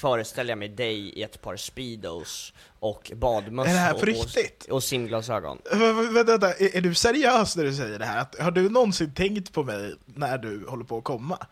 föreställer 0.00 0.50
jag 0.50 0.58
mig 0.58 0.68
dig 0.68 0.98
i 0.98 1.22
ett 1.22 1.42
par 1.42 1.56
speedos 1.56 2.52
och 2.80 3.12
badmössa 3.16 3.70
Är 3.70 3.74
det 3.74 3.80
här 3.80 3.92
på 3.92 3.98
och, 3.98 4.06
riktigt? 4.06 4.64
och, 4.68 4.72
och 4.76 4.82
simglasögon. 4.84 5.58
Vä- 5.72 5.76
vä- 5.94 6.12
Vänta, 6.14 6.32
vänta, 6.32 6.52
är, 6.54 6.76
är 6.76 6.80
du 6.80 6.94
seriös 6.94 7.56
när 7.56 7.64
du 7.64 7.74
säger 7.74 7.98
det 7.98 8.04
här? 8.04 8.26
Har 8.40 8.50
du 8.50 8.68
någonsin 8.70 9.14
tänkt 9.14 9.52
på 9.52 9.62
mig 9.62 9.94
när 10.06 10.38
du 10.38 10.66
håller 10.68 10.84
på 10.84 10.98
att 10.98 11.04
komma? 11.04 11.46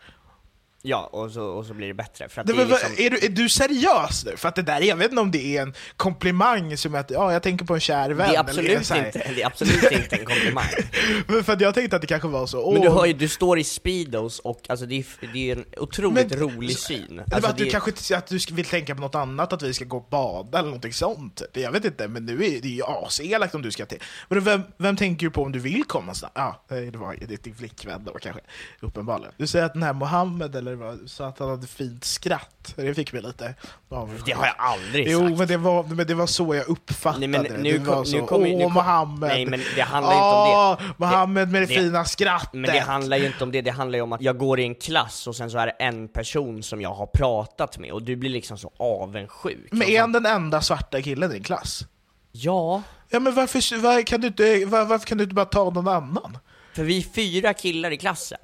Ja, 0.81 1.09
och 1.11 1.31
så, 1.31 1.43
och 1.43 1.65
så 1.65 1.73
blir 1.73 1.87
det 1.87 1.93
bättre. 1.93 2.29
För 2.29 2.41
att 2.41 2.47
Det, 2.47 2.53
det 2.53 2.61
är 2.61 2.65
liksom, 2.65 2.91
är, 2.97 3.09
du, 3.09 3.17
är 3.25 3.29
du 3.29 3.49
seriös 3.49 4.25
nu? 4.25 4.37
För 4.37 4.49
att 4.49 4.55
det 4.55 4.61
där, 4.61 4.81
jag 4.81 4.95
vet 4.95 5.09
inte 5.11 5.21
om 5.21 5.31
det 5.31 5.57
är 5.57 5.61
en 5.61 5.73
komplimang 5.97 6.77
som 6.77 6.95
att 6.95 7.11
ja, 7.11 7.33
jag 7.33 7.43
tänker 7.43 7.65
på 7.65 7.73
en 7.73 7.79
kär 7.79 8.09
vän. 8.09 8.17
det 8.17 8.23
är 8.23 8.29
eller 8.29 8.39
absolut 8.39 8.89
här. 8.89 9.05
inte, 9.05 9.31
det 9.35 9.41
är 9.41 9.47
absolut 9.47 9.91
inte 9.91 10.15
en 10.15 10.25
komplimang. 10.25 10.65
Men 11.27 11.43
för 11.43 11.53
att 11.53 11.61
jag 11.61 11.73
tänkte 11.73 11.95
att 11.95 12.01
det 12.01 12.07
kanske 12.07 12.27
var 12.27 12.45
så. 12.47 12.71
Men 12.71 12.81
du 12.81 12.87
åh, 12.87 12.93
hör 12.95 13.05
ju, 13.05 13.13
du 13.13 13.27
står 13.27 13.59
i 13.59 13.63
speedos 13.63 14.39
och 14.39 14.61
alltså 14.69 14.85
det 14.85 14.95
är, 14.95 15.05
det 15.33 15.51
är 15.51 15.55
en 15.55 15.65
otroligt 15.77 16.29
Men- 16.29 16.39
rolig 16.39 16.77
syn. 16.77 17.03
Eller 17.11 17.23
Alltså, 17.35 17.49
att 17.49 17.57
du 17.57 17.63
det 17.63 17.69
kanske 17.69 18.15
att 18.17 18.27
du 18.27 18.39
vill 18.51 18.65
tänka 18.65 18.95
på 18.95 19.01
något 19.01 19.15
annat, 19.15 19.53
att 19.53 19.61
vi 19.61 19.73
ska 19.73 19.85
gå 19.85 19.97
och 19.97 20.07
bada 20.09 20.57
eller 20.59 20.67
någonting 20.69 20.93
sånt. 20.93 21.41
Det- 21.53 21.61
Jag 21.61 21.71
vet 21.71 21.85
inte, 21.85 22.07
men 22.07 22.25
nu 22.25 22.33
är 22.45 22.61
det 22.61 22.67
ju 22.69 22.83
aselakt 22.83 23.55
om 23.55 23.61
du 23.61 23.71
ska 23.71 23.85
till. 23.85 24.03
Men 24.29 24.43
vem, 24.43 24.61
vem 24.77 24.95
tänker 24.95 25.25
du 25.25 25.31
på 25.31 25.43
om 25.43 25.51
du 25.51 25.59
vill 25.59 25.83
komma 25.83 26.13
snabbt? 26.13 26.33
Ja, 26.37 26.63
det 26.67 26.95
var 26.97 27.15
det 27.27 27.33
är 27.33 27.37
din 27.43 27.55
flickvän 27.55 28.03
då 28.05 28.11
kanske, 28.21 28.41
uppenbarligen. 28.79 29.33
Du 29.37 29.47
säger 29.47 29.65
att 29.65 29.73
den 29.73 29.83
här 29.83 29.93
Mohammed, 29.93 30.55
eller 30.55 30.66
vad, 30.75 30.99
sa 31.09 31.27
att 31.27 31.39
han 31.39 31.49
hade 31.49 31.67
fint 31.67 32.03
skratt. 32.03 32.73
Det 32.75 32.93
fick 32.93 33.13
mig 33.13 33.21
lite 33.21 33.55
avundsjuk. 33.89 34.25
Det 34.25 34.31
har 34.31 34.45
jag 34.45 34.55
aldrig 34.57 35.07
Jo, 35.07 35.19
sagt. 35.27 35.37
men 35.39 35.47
det, 35.47 35.57
var, 35.57 35.83
men 35.83 36.07
det 36.07 36.13
var 36.13 36.27
så 36.27 36.55
jag 36.55 36.67
uppfattade 36.69 37.27
Nej, 37.27 37.27
men 37.27 37.43
det. 37.43 37.57
nu 37.57 37.77
det 37.77 37.79
var 37.85 37.95
kom- 37.95 38.05
så, 38.05 38.17
nu 38.17 38.21
kommer- 38.27 38.47
åh 38.51 38.57
nu 38.57 38.63
kom- 38.63 38.73
Mohammed! 38.73 39.29
Nej, 39.29 39.45
men 39.45 39.59
det 39.75 39.81
handlar 39.81 40.13
inte 40.13 40.23
om 40.23 40.77
det. 40.79 40.85
Åh, 40.85 40.91
Mohammed 40.97 41.51
med 41.51 41.61
det, 41.61 41.65
det- 41.65 41.73
fina 41.81 42.05
skrattet! 42.05 42.53
Men 42.53 42.71
det 42.71 42.79
handlar 42.79 43.17
ju 43.17 43.25
inte 43.25 43.43
om 43.43 43.51
det, 43.51 43.61
det 43.61 43.71
handlar 43.71 43.97
ju 43.97 44.03
om 44.03 44.13
att 44.13 44.21
jag 44.21 44.37
går 44.37 44.59
i 44.59 44.63
en 44.63 44.75
klass 44.75 45.27
och 45.27 45.35
sen 45.35 45.51
så 45.51 45.57
är 45.57 45.65
det 45.65 45.71
en 45.71 46.07
person 46.07 46.63
som 46.63 46.81
jag 46.81 46.93
har 46.93 47.05
pratat 47.05 47.77
med 47.77 47.91
och 47.91 48.03
du 48.03 48.15
blir 48.15 48.29
liksom 48.29 48.57
så 48.57 48.71
avundsjuk. 48.79 49.67
Men 49.71 49.87
är 49.89 50.01
han 50.01 50.11
den 50.11 50.25
enda 50.25 50.61
svarta 50.61 51.01
killen 51.01 51.31
i 51.31 51.33
din 51.33 51.43
klass? 51.43 51.85
Ja, 52.31 52.81
Ja 53.09 53.19
men 53.19 53.35
varför, 53.35 53.77
var, 53.77 54.01
kan 54.01 54.21
du 54.21 54.27
inte, 54.27 54.65
var, 54.65 54.85
varför 54.85 55.05
kan 55.07 55.17
du 55.17 55.23
inte 55.23 55.35
bara 55.35 55.45
ta 55.45 55.63
någon 55.69 55.87
annan? 55.87 56.37
för 56.73 56.83
vi 56.83 56.97
är 56.97 57.01
fyra 57.01 57.53
killar 57.53 57.91
i 57.91 57.97
klassen. 57.97 58.37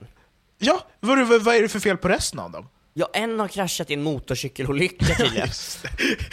Ja, 0.65 0.88
vad, 0.99 1.28
vad, 1.28 1.41
vad 1.41 1.56
är 1.56 1.62
det 1.62 1.69
för 1.69 1.80
fel 1.80 1.97
på 1.97 2.08
resten 2.10 2.39
av 2.39 2.52
dem? 2.52 2.69
Ja, 2.95 3.10
en 3.13 3.39
har 3.39 3.47
kraschat 3.47 3.89
i 3.89 3.93
en 3.93 4.04
motorcykelolycka 4.04 5.06
tydligen. 5.17 5.47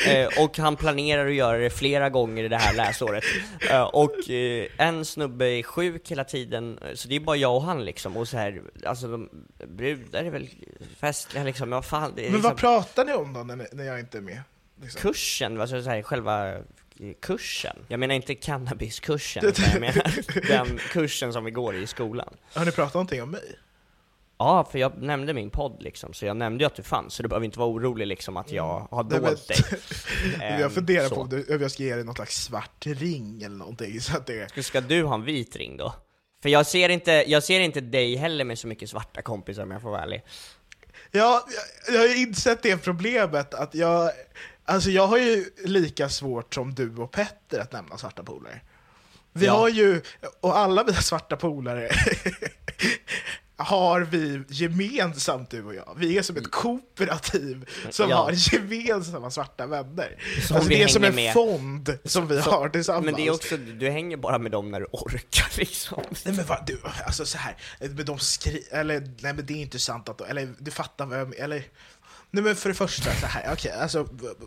eh, 0.09 0.43
och 0.43 0.59
han 0.59 0.77
planerar 0.77 1.27
att 1.27 1.35
göra 1.35 1.59
det 1.59 1.71
flera 1.71 2.11
gånger 2.11 2.45
i 2.45 2.49
det 2.49 2.57
här 2.57 2.75
läsåret. 2.77 3.25
Eh, 3.71 3.83
och 3.83 4.31
eh, 4.31 4.66
en 4.77 5.05
snubbe 5.05 5.47
är 5.47 5.62
sjuk 5.62 6.11
hela 6.11 6.25
tiden, 6.25 6.79
eh, 6.79 6.95
så 6.95 7.09
det 7.09 7.16
är 7.16 7.21
bara 7.21 7.37
jag 7.37 7.57
och 7.57 7.62
han 7.62 7.85
liksom. 7.85 8.16
Och 8.16 8.29
så 8.29 8.37
här, 8.37 8.62
alltså 8.87 9.09
de, 9.09 9.29
brudar 9.69 10.25
är 10.25 10.31
väl 10.31 10.49
festliga 11.01 11.45
liksom, 11.45 11.69
men 11.69 11.77
vad 11.77 11.85
fan, 11.85 12.12
det 12.16 12.23
är 12.23 12.25
Men 12.25 12.33
liksom 12.33 12.51
vad 12.51 12.59
pratar 12.59 13.05
ni 13.05 13.12
om 13.12 13.33
då 13.33 13.40
när, 13.43 13.69
när 13.73 13.85
jag 13.85 14.01
inte 14.01 14.19
är 14.19 14.23
med? 14.23 14.43
Liksom. 14.83 15.01
kursen, 15.01 15.61
alltså 15.61 15.83
så 15.83 15.90
här, 15.90 16.03
själva 16.03 16.53
eh, 16.53 16.61
kursen. 17.23 17.77
Jag 17.88 18.01
menar 18.01 18.14
inte 18.14 18.35
cannabiskursen, 18.35 19.45
utan 19.47 19.64
jag 19.73 19.81
menar 19.81 20.49
den 20.49 20.79
kursen 20.79 21.33
som 21.33 21.45
vi 21.45 21.51
går 21.51 21.75
i 21.75 21.83
i 21.83 21.87
skolan. 21.87 22.35
Har 22.55 22.64
ni 22.64 22.73
pratat 22.73 22.95
någonting 22.95 23.23
om 23.23 23.31
mig? 23.31 23.57
Ja, 24.42 24.68
för 24.72 24.79
jag 24.79 25.03
nämnde 25.03 25.35
min 25.35 25.50
podd 25.50 25.83
liksom, 25.83 26.12
så 26.12 26.26
jag 26.26 26.37
nämnde 26.37 26.64
ju 26.64 26.66
att 26.66 26.74
du 26.74 26.83
fanns, 26.83 27.14
så 27.14 27.22
du 27.22 27.29
behöver 27.29 27.44
inte 27.44 27.59
vara 27.59 27.68
orolig 27.68 28.07
liksom 28.07 28.37
att 28.37 28.53
jag 28.53 28.88
har 28.90 29.03
Nej, 29.05 29.20
men- 29.20 29.22
dolt 29.31 29.48
dig. 29.48 29.57
jag 30.40 30.61
Ehm, 30.61 30.70
funderar 30.70 31.09
så. 31.09 31.14
på 31.14 31.20
om, 31.20 31.44
jag 31.61 31.70
ska 31.70 31.83
ge 31.83 31.94
dig 31.94 32.05
något 32.05 32.16
slags 32.16 32.42
svart 32.44 32.87
ring 32.87 33.42
eller 33.42 33.57
någonting 33.57 34.00
så 34.00 34.16
att 34.16 34.26
det... 34.26 34.50
Ska- 34.50 34.62
Ska 34.62 34.81
du 34.81 35.03
ha 35.05 35.14
en 35.14 35.24
vit 35.24 35.57
ring 35.57 35.76
då? 35.76 35.94
För 36.42 36.48
jag 36.48 36.66
ser 36.66 36.88
inte, 36.88 37.12
jag 37.26 37.42
ser 37.42 37.61
inte 37.61 37.81
dig 37.81 38.16
heller 38.16 38.44
med 38.44 38.59
så 38.59 38.66
mycket 38.66 38.90
svarta 38.90 39.22
kompisar 39.22 39.62
om 39.62 39.70
jag 39.70 39.83
får 39.83 39.90
vara 39.90 40.03
ärlig. 40.03 40.22
Ja, 41.11 41.46
jag, 41.87 41.94
jag 41.94 42.00
har 42.00 42.07
ju 42.14 42.16
insett 42.22 42.62
det 42.62 42.76
problemet 42.76 43.55
att 43.55 43.74
jag... 43.74 44.11
Alltså 44.64 44.90
jag 44.90 45.07
har 45.07 45.18
ju 45.18 45.44
lika 45.64 46.09
svårt 46.09 46.55
som 46.55 46.74
du 46.74 46.96
och 46.96 47.11
Petter 47.12 47.61
att 47.61 47.72
nämna 47.72 47.98
svarta 47.98 48.22
polare. 48.22 48.61
Vi 49.33 49.46
Ja. 49.46 49.53
har 49.53 49.68
ju, 49.68 50.00
och 50.40 50.59
alla 50.59 50.85
mina 50.85 51.00
svarta 51.00 51.37
polare 51.37 51.90
har 53.62 54.01
vi 54.01 54.42
gemensamt 54.49 55.51
du 55.51 55.64
och 55.64 55.75
jag. 55.75 55.94
Vi 55.99 56.18
är 56.18 56.23
som 56.23 56.37
ett 56.37 56.51
kooperativ 56.51 57.68
som 57.90 58.11
Ja. 58.11 58.16
har 58.16 58.33
gemensamma 58.55 59.31
svarta 59.31 59.66
vänner. 59.66 60.23
Som 60.46 60.57
alltså 60.57 60.68
det 60.68 60.83
är 60.83 60.88
som 60.88 61.05
en 61.05 61.14
med. 61.14 61.33
fond 61.33 61.99
som 62.05 62.29
vi 62.29 62.40
har 62.40 62.68
tillsammans. 62.68 63.05
Men 63.05 63.14
det 63.14 63.27
är 63.27 63.31
också, 63.35 63.57
du 63.57 63.90
hänger 63.90 64.16
bara 64.16 64.38
med 64.38 64.53
dem 64.53 64.70
när 64.70 64.81
du 64.81 64.87
orkar 64.92 65.46
liksom. 65.59 66.03
Nej 66.25 66.35
men 66.37 66.46
vad, 66.46 66.66
du, 66.66 66.81
alltså 67.07 67.27
så 67.27 67.38
här, 67.38 67.57
men 67.81 68.05
de 68.05 68.18
skri... 68.18 68.68
Eller, 68.70 69.01
nej 69.01 69.33
men 69.35 69.46
det 69.46 69.53
är 69.53 69.59
inte 69.62 69.79
sant 69.79 70.09
att 70.09 70.20
eller 70.20 70.55
du 70.59 70.70
fattar 70.70 71.07
vad 71.07 71.20
jag 71.20 71.29
men- 71.29 71.38
eller 71.38 71.64
Nej 72.33 72.44
men 72.44 72.57
för 72.57 72.68
det 72.68 72.75
första, 72.75 73.14
så 73.14 73.27
här, 73.27 73.53
okej, 73.53 73.73
alltså 73.73 74.05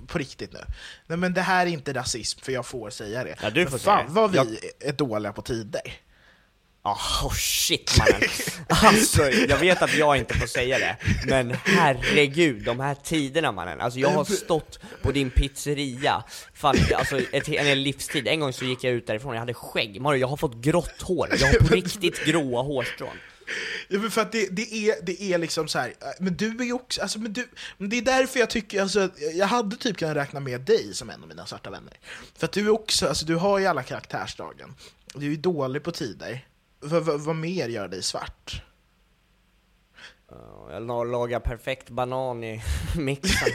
på 0.07 0.17
riktigt 0.17 0.53
nu. 0.53 0.59
Nej 1.07 1.17
men 1.17 1.33
det 1.33 1.41
här 1.41 1.65
är 1.65 1.69
inte 1.69 1.93
rasism, 1.93 2.39
för 2.43 2.51
jag 2.51 2.65
får 2.65 2.89
säga 2.89 3.23
det. 3.23 3.35
Ja, 3.41 3.49
du 3.49 3.61
men 3.61 3.71
får 3.71 3.77
säga 3.77 3.97
fan 3.97 4.05
vad 4.13 4.31
vi 4.31 4.37
Jag- 4.37 4.47
är 4.79 4.91
dåliga 4.93 5.33
på 5.33 5.41
tider. 5.41 5.81
Ah, 6.85 7.25
oh 7.25 7.33
shit 7.33 7.97
mannen. 7.97 8.29
Alltså, 8.67 9.29
jag 9.29 9.57
vet 9.57 9.81
att 9.81 9.97
jag 9.97 10.17
inte 10.17 10.33
får 10.33 10.47
säga 10.47 10.79
det, 10.79 10.97
men 11.27 11.51
herregud, 11.51 12.63
de 12.63 12.79
här 12.79 12.95
tiderna 12.95 13.51
mannen. 13.51 13.81
Alltså 13.81 13.99
jag 13.99 14.09
har 14.09 14.25
stått 14.25 14.79
på 15.01 15.11
din 15.11 15.29
pizzeria, 15.29 16.23
fan, 16.53 16.75
alltså 16.95 17.19
ett, 17.19 17.47
en 17.47 17.65
hel 17.65 17.77
livstid. 17.77 18.27
En 18.27 18.39
gång 18.39 18.53
så 18.53 18.65
gick 18.65 18.83
jag 18.83 18.93
ut 18.93 19.07
därifrån, 19.07 19.33
jag 19.33 19.39
hade 19.39 19.53
skägg. 19.53 20.01
Mario, 20.01 20.19
jag 20.19 20.27
har 20.27 20.37
fått 20.37 20.55
grått 20.55 21.01
hår. 21.01 21.29
Jag 21.39 21.47
har 21.47 21.53
på 21.53 21.67
riktigt 21.75 22.25
gråa 22.25 22.61
hårstrån. 22.61 23.17
Ja, 23.87 23.99
men 23.99 24.11
för 24.11 24.21
att 24.21 24.31
det, 24.31 24.47
det, 24.51 24.73
är, 24.73 24.95
det 25.03 25.21
är 25.21 25.37
liksom 25.37 25.67
så 25.67 25.79
här, 25.79 25.87
äh, 25.87 26.07
men 26.19 26.35
du 26.35 26.47
är 26.59 26.63
ju 26.63 26.73
också, 26.73 27.01
alltså, 27.01 27.19
men 27.19 27.33
du, 27.33 27.47
men 27.77 27.89
det 27.89 27.97
är 27.97 28.01
därför 28.01 28.39
jag 28.39 28.49
tycker, 28.49 28.81
alltså, 28.81 29.09
jag 29.33 29.47
hade 29.47 29.75
typ 29.75 29.97
kunnat 29.97 30.15
räkna 30.15 30.39
med 30.39 30.61
dig 30.61 30.93
som 30.93 31.09
en 31.09 31.21
av 31.21 31.27
mina 31.27 31.45
svarta 31.45 31.69
vänner. 31.69 31.93
För 32.37 32.45
att 32.45 32.51
du 32.51 32.65
är 32.65 32.69
också, 32.69 33.07
alltså 33.07 33.25
du 33.25 33.35
har 33.35 33.59
ju 33.59 33.65
alla 33.65 33.83
karaktärsdragen. 33.83 34.75
Du 35.13 35.25
är 35.25 35.29
ju 35.29 35.37
dålig 35.37 35.83
på 35.83 35.91
tider. 35.91 36.45
Vad, 36.83 37.35
mer 37.35 37.67
gör 37.69 37.87
dig 37.87 38.03
svart? 38.03 38.61
Ja, 40.29 40.67
Jag 40.71 40.87
la- 40.87 41.03
lagar 41.03 41.39
perfekt 41.39 41.89
banan 41.89 42.43
i 42.43 42.61
mixen. 42.97 43.49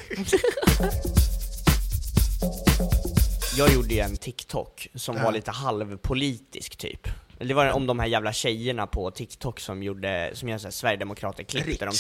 Jag 3.57 3.73
gjorde 3.73 3.95
ju 3.95 4.01
en 4.01 4.17
TikTok 4.17 4.89
som 4.95 5.23
var 5.23 5.33
lite 5.33 5.51
halvpolitisk 5.51 6.77
typ. 6.77 7.09
Det 7.39 7.55
var 7.55 7.71
om 7.73 7.87
de 7.87 7.99
här 7.99 8.07
jävla 8.07 8.33
tjejerna 8.33 8.87
på 8.87 9.11
TikTok 9.11 9.61
som 9.61 9.83
gjorde, 9.83 10.31
som 10.35 10.49
gör 10.49 10.59
såhär 10.59 10.73
Sverigedemokrater-klipp 10.73 11.79
där 11.79 11.87
de. 11.87 11.93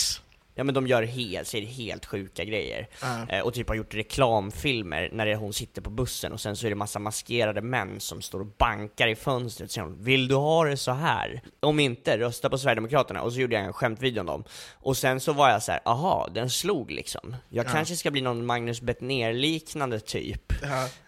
Ja 0.58 0.64
men 0.64 0.74
de 0.74 0.86
gör 0.86 1.02
helt, 1.02 1.48
säger 1.48 1.66
helt 1.66 2.06
sjuka 2.06 2.44
grejer. 2.44 2.88
Eh, 3.28 3.40
och 3.40 3.54
typ 3.54 3.68
har 3.68 3.74
gjort 3.74 3.94
reklamfilmer 3.94 5.08
när 5.12 5.26
det, 5.26 5.36
hon 5.36 5.52
sitter 5.52 5.82
på 5.82 5.90
bussen 5.90 6.32
och 6.32 6.40
sen 6.40 6.56
så 6.56 6.66
är 6.66 6.70
det 6.70 6.76
massa 6.76 6.98
maskerade 6.98 7.60
män 7.62 8.00
som 8.00 8.22
står 8.22 8.40
och 8.40 8.46
bankar 8.46 9.08
i 9.08 9.14
fönstret 9.14 9.68
och 9.68 9.72
säger 9.72 9.86
hon, 9.86 10.04
Vill 10.04 10.28
du 10.28 10.34
ha 10.34 10.64
det 10.64 10.76
så 10.76 10.92
här? 10.92 11.40
Om 11.60 11.80
inte, 11.80 12.18
rösta 12.18 12.50
på 12.50 12.58
Sverigedemokraterna. 12.58 13.22
Och 13.22 13.32
så 13.32 13.40
gjorde 13.40 13.54
jag 13.54 13.64
en 13.64 13.72
skämtvideo 13.72 14.20
om 14.20 14.26
dem. 14.26 14.44
Och 14.74 14.96
sen 14.96 15.20
så 15.20 15.32
var 15.32 15.50
jag 15.50 15.62
så 15.62 15.72
här: 15.72 15.80
aha, 15.84 16.28
den 16.34 16.50
slog 16.50 16.90
liksom. 16.90 17.36
Jag 17.48 17.66
kanske 17.66 17.96
ska 17.96 18.10
bli 18.10 18.20
någon 18.20 18.46
Magnus 18.46 18.82
Bettner-liknande 18.82 20.00
typ. 20.00 20.52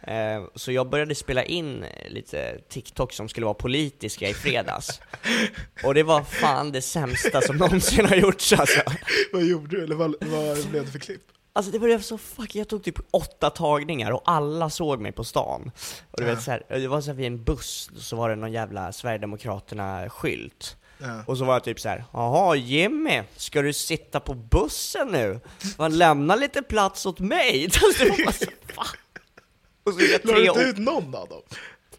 Eh, 0.03 0.45
så 0.55 0.73
jag 0.73 0.91
började 0.91 1.15
spela 1.15 1.45
in 1.45 1.83
eh, 1.83 2.11
lite 2.11 2.59
TikTok 2.69 3.13
som 3.13 3.29
skulle 3.29 3.47
vara 3.47 3.55
politiska 3.55 4.29
i 4.29 4.35
fredags. 4.35 5.01
och 5.85 5.95
det 5.95 6.03
var 6.03 6.23
fan 6.23 6.73
det 6.73 6.83
sämsta 6.83 7.41
som 7.41 7.57
någonsin 7.57 8.07
har 8.07 8.17
gjorts 8.17 8.53
alltså. 8.53 8.81
Vad 9.41 9.49
gjorde 9.49 9.77
du? 9.77 9.85
Eller 9.85 9.97
vad, 9.97 10.15
vad 10.21 10.69
blev 10.71 10.85
det 10.85 10.91
för 10.93 10.99
klipp? 10.99 11.23
Alltså 11.53 11.73
det 11.73 11.79
blev 11.79 12.01
så 12.01 12.19
fuck, 12.19 12.55
jag 12.55 12.69
tog 12.69 12.83
typ 12.85 12.99
åtta 13.11 13.51
tagningar 13.51 14.11
och 14.11 14.23
alla 14.25 14.71
såg 14.71 15.01
mig 15.01 15.13
på 15.13 15.25
stan. 15.25 15.71
Och 16.11 16.19
du 16.21 16.25
vet 16.25 16.43
så 16.43 16.51
här, 16.51 16.63
det 16.69 16.89
var 16.89 17.01
så 17.01 17.07
här 17.07 17.15
vid 17.15 17.27
en 17.27 17.45
buss, 17.45 17.91
så 17.97 18.17
var 18.17 18.29
det 18.31 18.37
någon 18.37 18.53
jävla 18.53 18.93
Sverigedemokraterna-skylt. 18.93 20.77
Och 21.27 21.39
så 21.39 21.45
var 21.45 21.53
jag 21.53 21.65
typ 21.65 21.81
så 21.81 21.89
här, 21.89 22.05
jaha 22.13 22.57
Jimmy, 22.57 23.23
ska 23.37 23.63
du 23.63 23.73
sitta 23.73 24.21
på 24.21 24.35
bussen 24.35 25.09
nu? 25.09 25.41
Man 25.79 25.99
lämna 25.99 26.37
lite 26.37 26.63
plats 26.63 27.07
åt 27.07 27.21
mig. 27.21 27.69
Alltså, 27.83 28.05
det 28.05 28.77
var. 28.77 28.87
Och 29.85 29.95
så 29.95 30.01
jag 30.01 30.11
La 30.25 30.33
du 30.35 30.41
tre 30.41 30.47
inte 30.47 30.61
ut 30.61 30.79
någon 30.79 31.15
av 31.15 31.29
dem? 31.29 31.43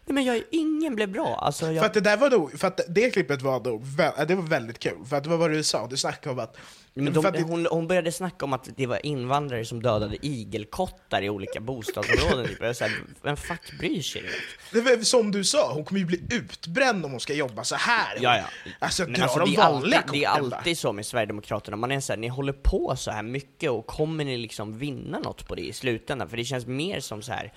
Nej 0.04 0.14
men 0.14 0.24
jag, 0.24 0.42
ingen 0.50 0.94
blev 0.94 1.12
bra. 1.12 1.36
Alltså, 1.36 1.64
För 1.66 1.72
jag, 1.72 1.84
att 1.84 1.94
det 1.94 2.00
där 2.00 2.16
var 2.16 2.30
nog, 2.30 2.58
för 2.60 2.68
att 2.68 2.80
det 2.88 3.10
klippet 3.10 3.42
var 3.42 3.60
nog, 3.60 3.84
vä- 3.84 4.24
det 4.24 4.34
var 4.34 4.42
väldigt 4.42 4.78
kul. 4.78 5.04
För 5.08 5.16
att 5.16 5.26
vad 5.26 5.38
var 5.38 5.48
det 5.48 5.56
du 5.56 5.62
sa? 5.64 5.86
Du 5.86 5.96
snackade 5.96 6.32
om 6.32 6.38
att... 6.38 6.56
men 6.94 7.12
de, 7.12 7.22
det, 7.32 7.42
hon, 7.42 7.66
hon 7.66 7.86
började 7.86 8.12
snacka 8.12 8.44
om 8.44 8.52
att 8.52 8.68
det 8.76 8.86
var 8.86 9.06
invandrare 9.06 9.64
som 9.64 9.82
dödade 9.82 10.26
igelkottar 10.26 11.22
i 11.22 11.30
olika 11.30 11.60
bostadsområden. 11.60 12.46
Typ. 12.46 12.60
Jag 12.60 12.66
var 12.66 12.74
så 12.74 12.84
här, 12.84 12.92
vem 13.22 13.36
fuck 13.36 13.78
bryr 13.78 14.02
sig? 14.02 14.22
vet? 14.22 14.30
det 14.72 14.80
var 14.80 15.02
som 15.02 15.30
du 15.30 15.44
sa, 15.44 15.72
hon 15.72 15.84
kommer 15.84 15.98
ju 16.00 16.06
bli 16.06 16.22
utbränd 16.30 17.04
om 17.04 17.10
hon 17.10 17.20
ska 17.20 17.34
jobba 17.34 17.64
så 17.64 17.74
här. 17.74 18.18
Ja, 18.20 18.36
ja. 18.36 18.44
Alltså 18.78 19.02
Men 19.08 19.22
alltså, 19.22 19.38
de 19.38 19.50
det, 19.50 19.56
är 19.56 19.62
alltid, 19.62 20.00
det 20.12 20.24
är 20.24 20.28
alltid 20.28 20.78
så 20.78 20.92
med 20.92 21.06
Sverigedemokraterna, 21.06 21.76
man 21.76 21.92
är 21.92 22.00
såhär, 22.00 22.18
ni 22.18 22.28
håller 22.28 22.52
på 22.52 22.96
så 22.96 23.10
här 23.10 23.22
mycket 23.22 23.70
och 23.70 23.86
kommer 23.86 24.24
ni 24.24 24.36
liksom 24.36 24.78
vinna 24.78 25.18
något 25.18 25.48
på 25.48 25.54
det 25.54 25.62
i 25.62 25.72
slutändan? 25.72 26.28
För 26.28 26.36
det 26.36 26.44
känns 26.44 26.66
mer 26.66 27.00
som 27.00 27.22
så 27.22 27.32
här. 27.32 27.52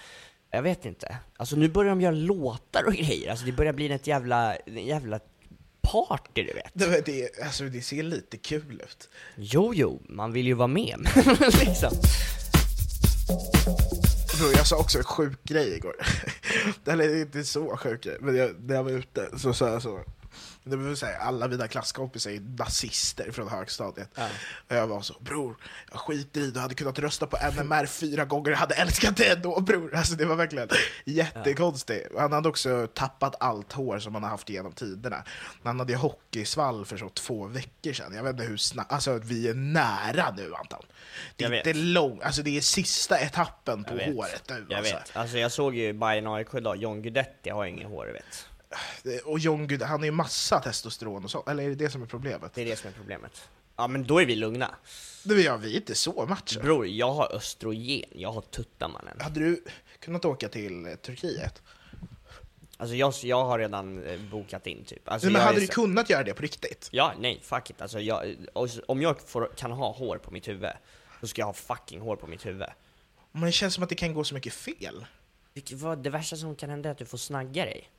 jag 0.51 0.61
vet 0.61 0.85
inte, 0.85 1.17
alltså 1.37 1.55
nu 1.55 1.69
börjar 1.69 1.89
de 1.89 2.01
göra 2.01 2.15
låtar 2.15 2.83
och 2.87 2.93
grejer, 2.93 3.31
alltså 3.31 3.45
det 3.45 3.51
börjar 3.51 3.73
bli 3.73 3.91
ett 3.91 4.07
jävla, 4.07 4.55
en 4.55 4.85
jävla 4.85 5.19
party 5.91 6.43
du 6.43 6.53
vet. 6.53 6.71
Det, 6.73 7.05
det, 7.05 7.43
alltså, 7.43 7.63
det 7.63 7.81
ser 7.81 8.03
lite 8.03 8.37
kul 8.37 8.81
ut. 8.83 9.09
Jo, 9.35 9.73
jo, 9.73 10.01
man 10.09 10.33
vill 10.33 10.45
ju 10.47 10.53
vara 10.53 10.67
med, 10.67 10.99
liksom. 11.65 11.91
Bro, 14.39 14.51
jag 14.55 14.67
sa 14.67 14.77
också 14.77 14.97
en 14.97 15.03
sjuk 15.03 15.43
grej 15.43 15.75
igår. 15.75 15.95
Eller 16.87 17.21
inte 17.21 17.43
så 17.43 17.77
sjuk 17.77 18.03
grej, 18.03 18.17
men 18.19 18.35
jag, 18.35 18.55
när 18.59 18.75
jag 18.75 18.83
var 18.83 18.91
ute 18.91 19.29
så 19.37 19.53
sa 19.53 19.69
jag 19.69 19.81
så. 19.81 19.99
Det 20.63 20.77
vill 20.77 20.97
säga, 20.97 21.17
alla 21.17 21.47
mina 21.47 21.67
klasskompisar 21.67 22.31
är 22.31 22.39
nazister 22.39 23.31
från 23.31 23.47
högstadiet. 23.47 24.09
Och 24.69 24.75
jag 24.75 24.87
var 24.87 25.01
så, 25.01 25.15
bror, 25.19 25.55
jag 25.91 25.99
skiter 25.99 26.41
i, 26.41 26.51
du 26.51 26.59
hade 26.59 26.75
kunnat 26.75 26.99
rösta 26.99 27.27
på 27.27 27.37
NMR 27.37 27.85
fyra 27.85 28.25
gånger, 28.25 28.51
jag 28.51 28.57
hade 28.57 28.75
älskat 28.75 29.17
det 29.17 29.31
ändå 29.31 29.59
bror. 29.61 29.95
Alltså 29.95 30.15
det 30.15 30.25
var 30.25 30.35
verkligen 30.35 30.69
jättekonstigt. 31.05 32.07
Han 32.17 32.31
hade 32.31 32.49
också 32.49 32.87
tappat 32.93 33.35
allt 33.39 33.73
hår 33.73 33.99
som 33.99 34.13
han 34.13 34.23
har 34.23 34.29
haft 34.29 34.49
genom 34.49 34.71
tiderna. 34.71 35.23
Han 35.63 35.79
hade 35.79 35.93
ju 35.93 35.97
hockeysvall 35.97 36.85
för 36.85 36.97
så 36.97 37.09
två 37.09 37.47
veckor 37.47 37.93
sedan. 37.93 38.13
Jag 38.15 38.23
vet 38.23 38.31
inte 38.31 38.43
hur 38.43 38.57
snabbt, 38.57 38.91
alltså 38.91 39.19
vi 39.23 39.47
är 39.47 39.53
nära 39.53 40.33
nu 40.37 40.53
Anton. 40.55 40.85
Det 41.35 41.45
är 41.45 41.49
Jag 41.49 41.57
inte 41.57 41.73
långt, 41.73 42.23
alltså 42.23 42.41
det 42.41 42.57
är 42.57 42.61
sista 42.61 43.19
etappen 43.19 43.83
på 43.83 43.93
håret 43.93 44.43
nu. 44.49 44.65
Jag 44.69 44.77
alltså. 44.77 44.95
vet, 44.95 45.15
alltså 45.17 45.37
jag 45.37 45.51
såg 45.51 45.75
ju 45.75 45.93
Bayern 45.93 46.27
AIK 46.27 46.53
idag, 46.53 46.77
John 46.77 47.01
Guidetti 47.01 47.49
har 47.49 47.65
inget 47.65 47.87
hår, 47.87 48.05
du 48.05 48.13
vet. 48.13 48.49
Och 49.25 49.39
John 49.39 49.67
Gud, 49.67 49.81
han 49.81 49.99
har 49.99 50.05
ju 50.05 50.11
massa 50.11 50.59
testosteron 50.59 51.23
och 51.23 51.31
så, 51.31 51.43
eller 51.47 51.63
är 51.63 51.69
det 51.69 51.75
det 51.75 51.89
som 51.89 52.01
är 52.01 52.05
problemet? 52.05 52.51
Det 52.53 52.61
är 52.61 52.65
det 52.65 52.75
som 52.75 52.89
är 52.89 52.93
problemet. 52.93 53.49
Ja 53.77 53.87
men 53.87 54.03
då 54.03 54.21
är 54.21 54.25
vi 54.25 54.35
lugna. 54.35 54.75
Det 55.23 55.41
gör 55.41 55.57
vi 55.57 55.73
är 55.73 55.75
inte 55.75 55.95
så 55.95 56.25
matcher. 56.25 56.59
Bror, 56.59 56.87
jag 56.87 57.13
har 57.13 57.35
östrogen, 57.35 58.09
jag 58.11 58.31
har 58.31 58.41
tuttar 58.41 58.87
mannen. 58.87 59.17
Hade 59.19 59.39
du 59.39 59.63
kunnat 59.99 60.25
åka 60.25 60.49
till 60.49 60.85
eh, 60.85 60.95
Turkiet? 60.95 61.61
Alltså 62.77 62.95
jag, 62.95 63.13
jag 63.23 63.45
har 63.45 63.59
redan 63.59 64.03
eh, 64.03 64.19
bokat 64.19 64.67
in 64.67 64.83
typ. 64.83 65.09
Alltså, 65.09 65.27
Nej, 65.27 65.33
men 65.33 65.41
hade 65.41 65.57
är 65.57 65.61
du 65.61 65.67
kunnat 65.67 66.09
göra 66.09 66.23
det 66.23 66.33
på 66.33 66.41
riktigt? 66.41 66.89
Ja, 66.91 67.13
nej, 67.19 67.39
fuck 67.43 67.69
it. 67.69 67.81
Alltså 67.81 67.99
jag, 67.99 68.35
om 68.87 69.01
jag 69.01 69.21
får, 69.21 69.51
kan 69.55 69.71
ha 69.71 69.91
hår 69.91 70.17
på 70.17 70.31
mitt 70.31 70.47
huvud, 70.47 70.71
så 71.21 71.27
ska 71.27 71.41
jag 71.41 71.45
ha 71.45 71.53
fucking 71.53 72.01
hår 72.01 72.15
på 72.15 72.27
mitt 72.27 72.45
huvud. 72.45 72.67
Men 73.31 73.41
det 73.41 73.51
känns 73.51 73.73
som 73.73 73.83
att 73.83 73.89
det 73.89 73.95
kan 73.95 74.13
gå 74.13 74.23
så 74.23 74.33
mycket 74.33 74.53
fel. 74.53 75.05
Vilket, 75.53 75.77
vad, 75.77 76.03
det 76.03 76.09
värsta 76.09 76.35
som 76.35 76.55
kan 76.55 76.69
hända 76.69 76.89
är 76.89 76.91
att 76.91 76.97
du 76.97 77.05
får 77.05 77.17
snagga 77.17 77.65
dig. 77.65 77.89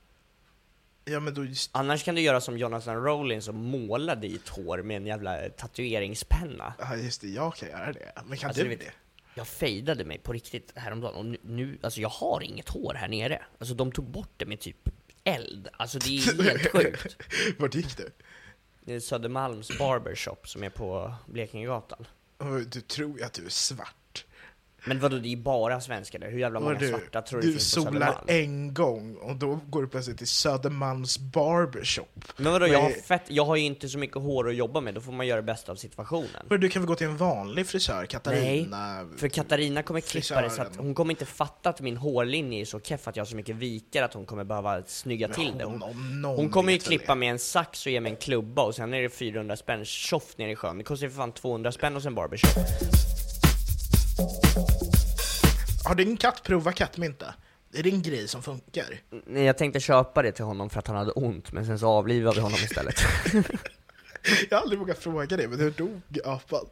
Ja 1.09 1.31
just... 1.43 1.69
Annars 1.73 2.03
kan 2.03 2.15
du 2.15 2.21
göra 2.21 2.41
som 2.41 2.57
Jonathan 2.57 3.03
Rollins 3.03 3.47
och 3.47 3.55
måla 3.55 4.15
dit 4.15 4.49
hår 4.49 4.81
med 4.81 4.97
en 4.97 5.05
jävla 5.05 5.49
tatueringspenna. 5.49 6.73
Ja 6.79 6.95
just 6.95 7.21
det, 7.21 7.27
jag 7.27 7.55
kan 7.55 7.69
göra 7.69 7.93
det. 7.93 8.11
Men 8.25 8.37
kan 8.37 8.47
Alltså, 8.47 8.63
du 8.63 8.69
vet- 8.69 8.79
det? 8.79 8.91
Jag 9.35 9.47
fejdade 9.47 10.05
mig 10.05 10.17
på 10.19 10.33
riktigt 10.33 10.71
häromdagen 10.75 11.15
och 11.15 11.25
nu, 11.25 11.37
nu, 11.41 11.77
alltså 11.81 12.01
jag 12.01 12.09
har 12.09 12.41
inget 12.43 12.69
hår 12.69 12.93
här 12.93 13.07
nere. 13.07 13.41
Alltså 13.59 13.75
de 13.75 13.91
tog 13.91 14.05
bort 14.11 14.29
det 14.37 14.45
med 14.45 14.59
typ 14.59 14.89
eld. 15.23 15.67
Alltså 15.73 15.99
det 15.99 16.17
är 16.17 16.43
helt 16.43 16.67
sjukt. 16.71 17.17
Vart 17.57 17.75
gick 17.75 17.97
du? 17.97 18.09
Det 18.85 18.93
är 18.93 18.99
Södermalms 18.99 19.77
barbershop 19.79 20.47
som 20.49 20.63
är 20.63 20.69
på 20.69 21.13
Blekingegatan. 21.25 22.07
Du 22.67 22.81
tror 22.81 23.19
ju 23.19 23.23
att 23.25 23.33
du 23.33 23.45
är 23.45 23.49
svart. 23.49 23.95
Men 24.87 24.99
vadå, 24.99 25.17
det 25.17 25.33
är 25.33 25.37
bara 25.37 25.81
svenskar 25.81 26.19
där. 26.19 26.29
Hur 26.31 26.39
jävla 26.39 26.59
många 26.59 26.73
du, 26.79 26.89
svarta 26.89 27.21
tror 27.21 27.41
du, 27.41 27.47
du 27.47 27.53
finns 27.53 27.75
på 27.75 27.81
solar 27.81 27.91
Södermalm? 27.91 28.25
en 28.27 28.73
gång 28.73 29.15
och 29.15 29.35
då 29.35 29.59
går 29.69 29.81
du 29.81 29.87
plötsligt 29.87 30.17
till 30.17 30.27
Södermalms 30.27 31.19
barbershop. 31.19 32.25
Men 32.37 32.51
vadå, 32.51 32.67
jag 32.67 32.81
har, 32.81 32.89
fett, 32.89 33.23
jag 33.27 33.45
har 33.45 33.55
ju 33.55 33.63
inte 33.63 33.89
så 33.89 33.97
mycket 33.97 34.17
hår 34.17 34.49
att 34.49 34.55
jobba 34.55 34.81
med, 34.81 34.93
då 34.93 35.01
får 35.01 35.11
man 35.11 35.27
göra 35.27 35.41
det 35.41 35.45
bästa 35.45 35.71
av 35.71 35.75
situationen. 35.75 36.45
Men 36.49 36.59
Du 36.59 36.69
kan 36.69 36.81
väl 36.81 36.87
gå 36.87 36.95
till 36.95 37.07
en 37.07 37.17
vanlig 37.17 37.67
frisör, 37.67 38.05
Katarina? 38.05 39.07
För 39.17 39.27
Katarina 39.27 39.83
kommer 39.83 40.01
klippa 40.01 40.41
det 40.41 40.49
så 40.49 40.61
att 40.61 40.75
hon 40.75 40.93
kommer 40.93 41.11
inte 41.13 41.25
fatta 41.25 41.69
att 41.69 41.81
min 41.81 41.97
hårlinje 41.97 42.61
är 42.61 42.65
så 42.65 42.79
keff 42.79 43.07
att 43.07 43.15
jag 43.15 43.21
har 43.21 43.27
så 43.27 43.35
mycket 43.35 43.55
vikar 43.55 44.03
att 44.03 44.13
hon 44.13 44.25
kommer 44.25 44.43
behöva 44.43 44.83
snygga 44.85 45.27
till 45.27 45.53
det. 45.57 45.63
hon 45.63 45.81
Hon, 45.81 46.23
hon 46.25 46.49
kommer 46.49 46.71
ju 46.73 46.79
klippa 46.79 47.13
det. 47.15 47.19
med 47.19 47.31
en 47.31 47.39
sax 47.39 47.85
och 47.85 47.91
ge 47.91 48.01
mig 48.01 48.11
en 48.11 48.17
klubba 48.17 48.61
och 48.61 48.75
sen 48.75 48.93
är 48.93 49.01
det 49.01 49.09
400 49.09 49.55
spänn 49.55 49.85
tjoff 49.85 50.37
ner 50.37 50.47
i 50.47 50.55
sjön. 50.55 50.77
Det 50.77 50.83
kostar 50.83 51.05
ju 51.05 51.09
för 51.09 51.17
fan 51.17 51.31
200 51.31 51.71
spänn 51.71 51.93
hos 51.93 52.05
en 52.05 52.15
barbershop. 52.15 52.63
Har 55.87 55.95
din 55.95 56.17
katt 56.17 56.43
provat 56.43 56.75
kattmynta? 56.75 57.33
Är 57.73 57.83
det 57.83 57.89
en 57.89 58.01
grej 58.01 58.27
som 58.27 58.43
funkar? 58.43 59.01
Nej, 59.25 59.43
jag 59.43 59.57
tänkte 59.57 59.79
köpa 59.79 60.21
det 60.21 60.31
till 60.31 60.45
honom 60.45 60.69
för 60.69 60.79
att 60.79 60.87
han 60.87 60.95
hade 60.95 61.11
ont, 61.11 61.51
men 61.51 61.65
sen 61.65 61.79
så 61.79 61.87
avlivade 61.87 62.35
vi 62.35 62.41
honom 62.41 62.59
istället. 62.63 62.95
Jag 64.49 64.57
har 64.57 64.61
aldrig 64.61 64.79
vågat 64.79 64.97
fråga 64.97 65.37
det, 65.37 65.47
men 65.47 65.59
hur 65.59 65.71
dog 65.71 66.01
apan? 66.25 66.65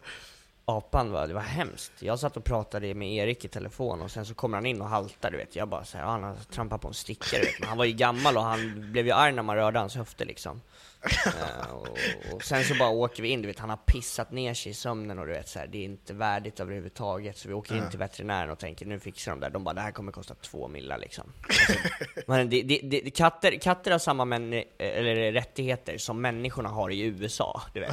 Apan 0.65 1.11
var, 1.11 1.27
det 1.27 1.33
var 1.33 1.41
hemskt. 1.41 1.91
Jag 1.99 2.19
satt 2.19 2.37
och 2.37 2.43
pratade 2.43 2.93
med 2.93 3.13
Erik 3.13 3.45
i 3.45 3.47
telefon 3.47 4.01
och 4.01 4.11
sen 4.11 4.25
så 4.25 4.33
kommer 4.33 4.57
han 4.57 4.65
in 4.65 4.81
och 4.81 4.89
haltar 4.89 5.31
du 5.31 5.37
vet. 5.37 5.55
Jag 5.55 5.67
bara 5.67 5.85
säger, 5.85 6.05
ja, 6.05 6.11
han 6.11 6.23
har 6.23 6.35
trampat 6.35 6.81
på 6.81 6.87
en 6.87 6.93
sticka 6.93 7.37
du 7.37 7.45
vet. 7.45 7.59
Men 7.59 7.69
han 7.69 7.77
var 7.77 7.85
ju 7.85 7.93
gammal 7.93 8.37
och 8.37 8.43
han 8.43 8.91
blev 8.91 9.05
ju 9.05 9.11
arg 9.11 9.31
när 9.31 9.43
man 9.43 9.55
rörde 9.55 9.79
hans 9.79 9.95
höfter 9.95 10.25
liksom. 10.25 10.61
Eh, 11.25 11.71
och, 11.73 11.97
och 12.33 12.43
sen 12.43 12.63
så 12.63 12.75
bara 12.75 12.89
åker 12.89 13.23
vi 13.23 13.29
in, 13.29 13.41
du 13.41 13.47
vet, 13.47 13.59
han 13.59 13.69
har 13.69 13.77
pissat 13.77 14.31
ner 14.31 14.53
sig 14.53 14.71
i 14.71 14.75
sömnen 14.75 15.19
och 15.19 15.25
du 15.25 15.31
vet 15.31 15.49
så 15.49 15.59
här, 15.59 15.67
det 15.67 15.77
är 15.77 15.83
inte 15.85 16.13
värdigt 16.13 16.59
överhuvudtaget. 16.59 17.37
Så 17.37 17.47
vi 17.47 17.53
åker 17.53 17.75
in 17.77 17.89
till 17.89 17.99
veterinären 17.99 18.49
och 18.49 18.59
tänker, 18.59 18.85
nu 18.85 18.99
fixar 18.99 19.31
de 19.31 19.39
där. 19.39 19.49
De 19.49 19.63
bara, 19.63 19.73
det 19.73 19.81
här 19.81 19.91
kommer 19.91 20.11
kosta 20.11 20.35
två 20.35 20.67
millar 20.67 20.97
liksom. 20.97 21.31
Alltså, 21.43 21.73
men 22.27 22.49
det, 22.49 22.61
det, 22.61 22.79
det, 22.83 23.09
katter, 23.09 23.59
katter 23.59 23.91
har 23.91 23.99
samma 23.99 24.25
män, 24.25 24.53
eller 24.79 25.31
rättigheter 25.31 25.97
som 25.97 26.21
människorna 26.21 26.69
har 26.69 26.89
i 26.89 27.01
USA, 27.01 27.61
du 27.73 27.79
vet. 27.79 27.91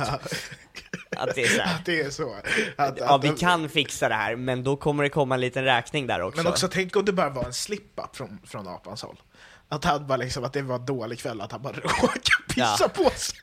Att 1.17 1.35
det 1.35 1.43
är 1.43 1.49
så 1.49 1.63
här. 1.63 1.75
Att 1.79 1.85
det 1.87 2.01
är 2.01 2.11
så? 2.11 2.35
Att, 2.77 2.99
Ja, 2.99 3.15
att- 3.15 3.25
vi 3.25 3.29
kan 3.29 3.69
fixa 3.69 4.09
det 4.09 4.15
här, 4.15 4.37
men 4.37 4.65
då 4.65 4.77
kommer 4.77 5.03
det 5.03 5.09
komma 5.11 5.35
en 5.35 5.41
liten 5.41 5.65
räkning 5.65 6.07
där 6.07 6.23
också. 6.23 6.43
Men 6.43 6.53
också 6.53 6.69
tänk 6.69 6.97
om 6.97 7.05
det 7.05 7.13
bara 7.13 7.31
var 7.31 7.45
en 7.45 7.53
slip-up 7.53 8.17
från, 8.17 8.39
från 8.47 8.69
apans 8.69 9.03
håll. 9.03 9.21
Att 9.69 9.85
han 9.85 10.07
bara 10.07 10.17
liksom, 10.17 10.45
att 10.45 10.53
det 10.53 10.63
var 10.63 10.75
en 10.77 10.87
dålig 10.87 11.19
kväll, 11.19 11.41
att 11.41 11.53
han 11.53 11.63
bara 11.63 11.73
råkade 11.73 12.21
pissa 12.55 12.77
Ja. 12.81 12.89
på 12.89 13.11
sig. 13.11 13.39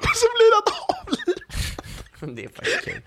Och 0.00 0.16
så 0.16 0.26
blir 0.36 0.52
han 0.54 0.74
avlivad. 0.98 1.42
Det 2.36 2.44
är 2.44 2.48
faktiskt 2.48 2.84
kul. 2.84 3.02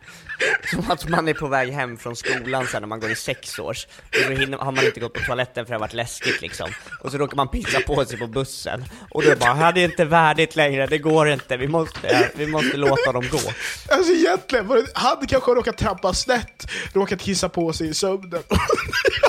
Som 0.72 0.92
att 0.92 1.10
man 1.10 1.28
är 1.28 1.34
på 1.34 1.48
väg 1.48 1.70
hem 1.74 1.98
från 1.98 2.16
skolan 2.16 2.68
sen 2.68 2.82
när 2.82 2.88
man 2.88 3.00
går 3.00 3.12
i 3.12 3.16
sex 3.16 3.60
års, 3.60 3.86
och 3.86 4.16
så 4.26 4.30
hinner, 4.32 4.58
har 4.58 4.72
man 4.72 4.86
inte 4.86 5.00
gått 5.00 5.14
på 5.14 5.20
toaletten 5.20 5.66
för 5.66 5.70
det 5.70 5.76
har 5.76 5.80
varit 5.80 5.94
läskigt 5.94 6.42
liksom. 6.42 6.70
Och 7.04 7.12
så 7.12 7.18
råkar 7.18 7.36
man 7.36 7.48
pissa 7.48 7.80
på 7.82 8.06
sig 8.06 8.20
på 8.20 8.28
bussen. 8.28 8.86
Och 9.12 9.24
då 9.24 9.36
bara, 9.36 9.54
här 9.54 9.72
det 9.72 9.82
är 9.82 9.86
inte 9.86 10.06
värdigt 10.06 10.56
längre, 10.56 10.88
det 10.88 10.98
går 10.98 11.30
inte, 11.30 11.58
vi 11.58 11.68
måste, 11.68 12.32
vi 12.36 12.48
måste 12.48 12.78
låta 12.78 13.12
dem 13.12 13.24
gå. 13.32 13.40
Alltså 13.90 14.14
egentligen, 14.14 14.68
var 14.68 14.76
det, 14.78 14.86
han 14.94 15.28
kanske 15.28 15.52
har 15.52 15.56
råkat 15.56 15.78
trampa 15.78 16.14
snett, 16.14 16.72
råkat 16.94 17.22
kissa 17.22 17.50
på 17.50 17.74
sig 17.74 17.90
i 17.90 17.94
sömnen. 17.94 18.44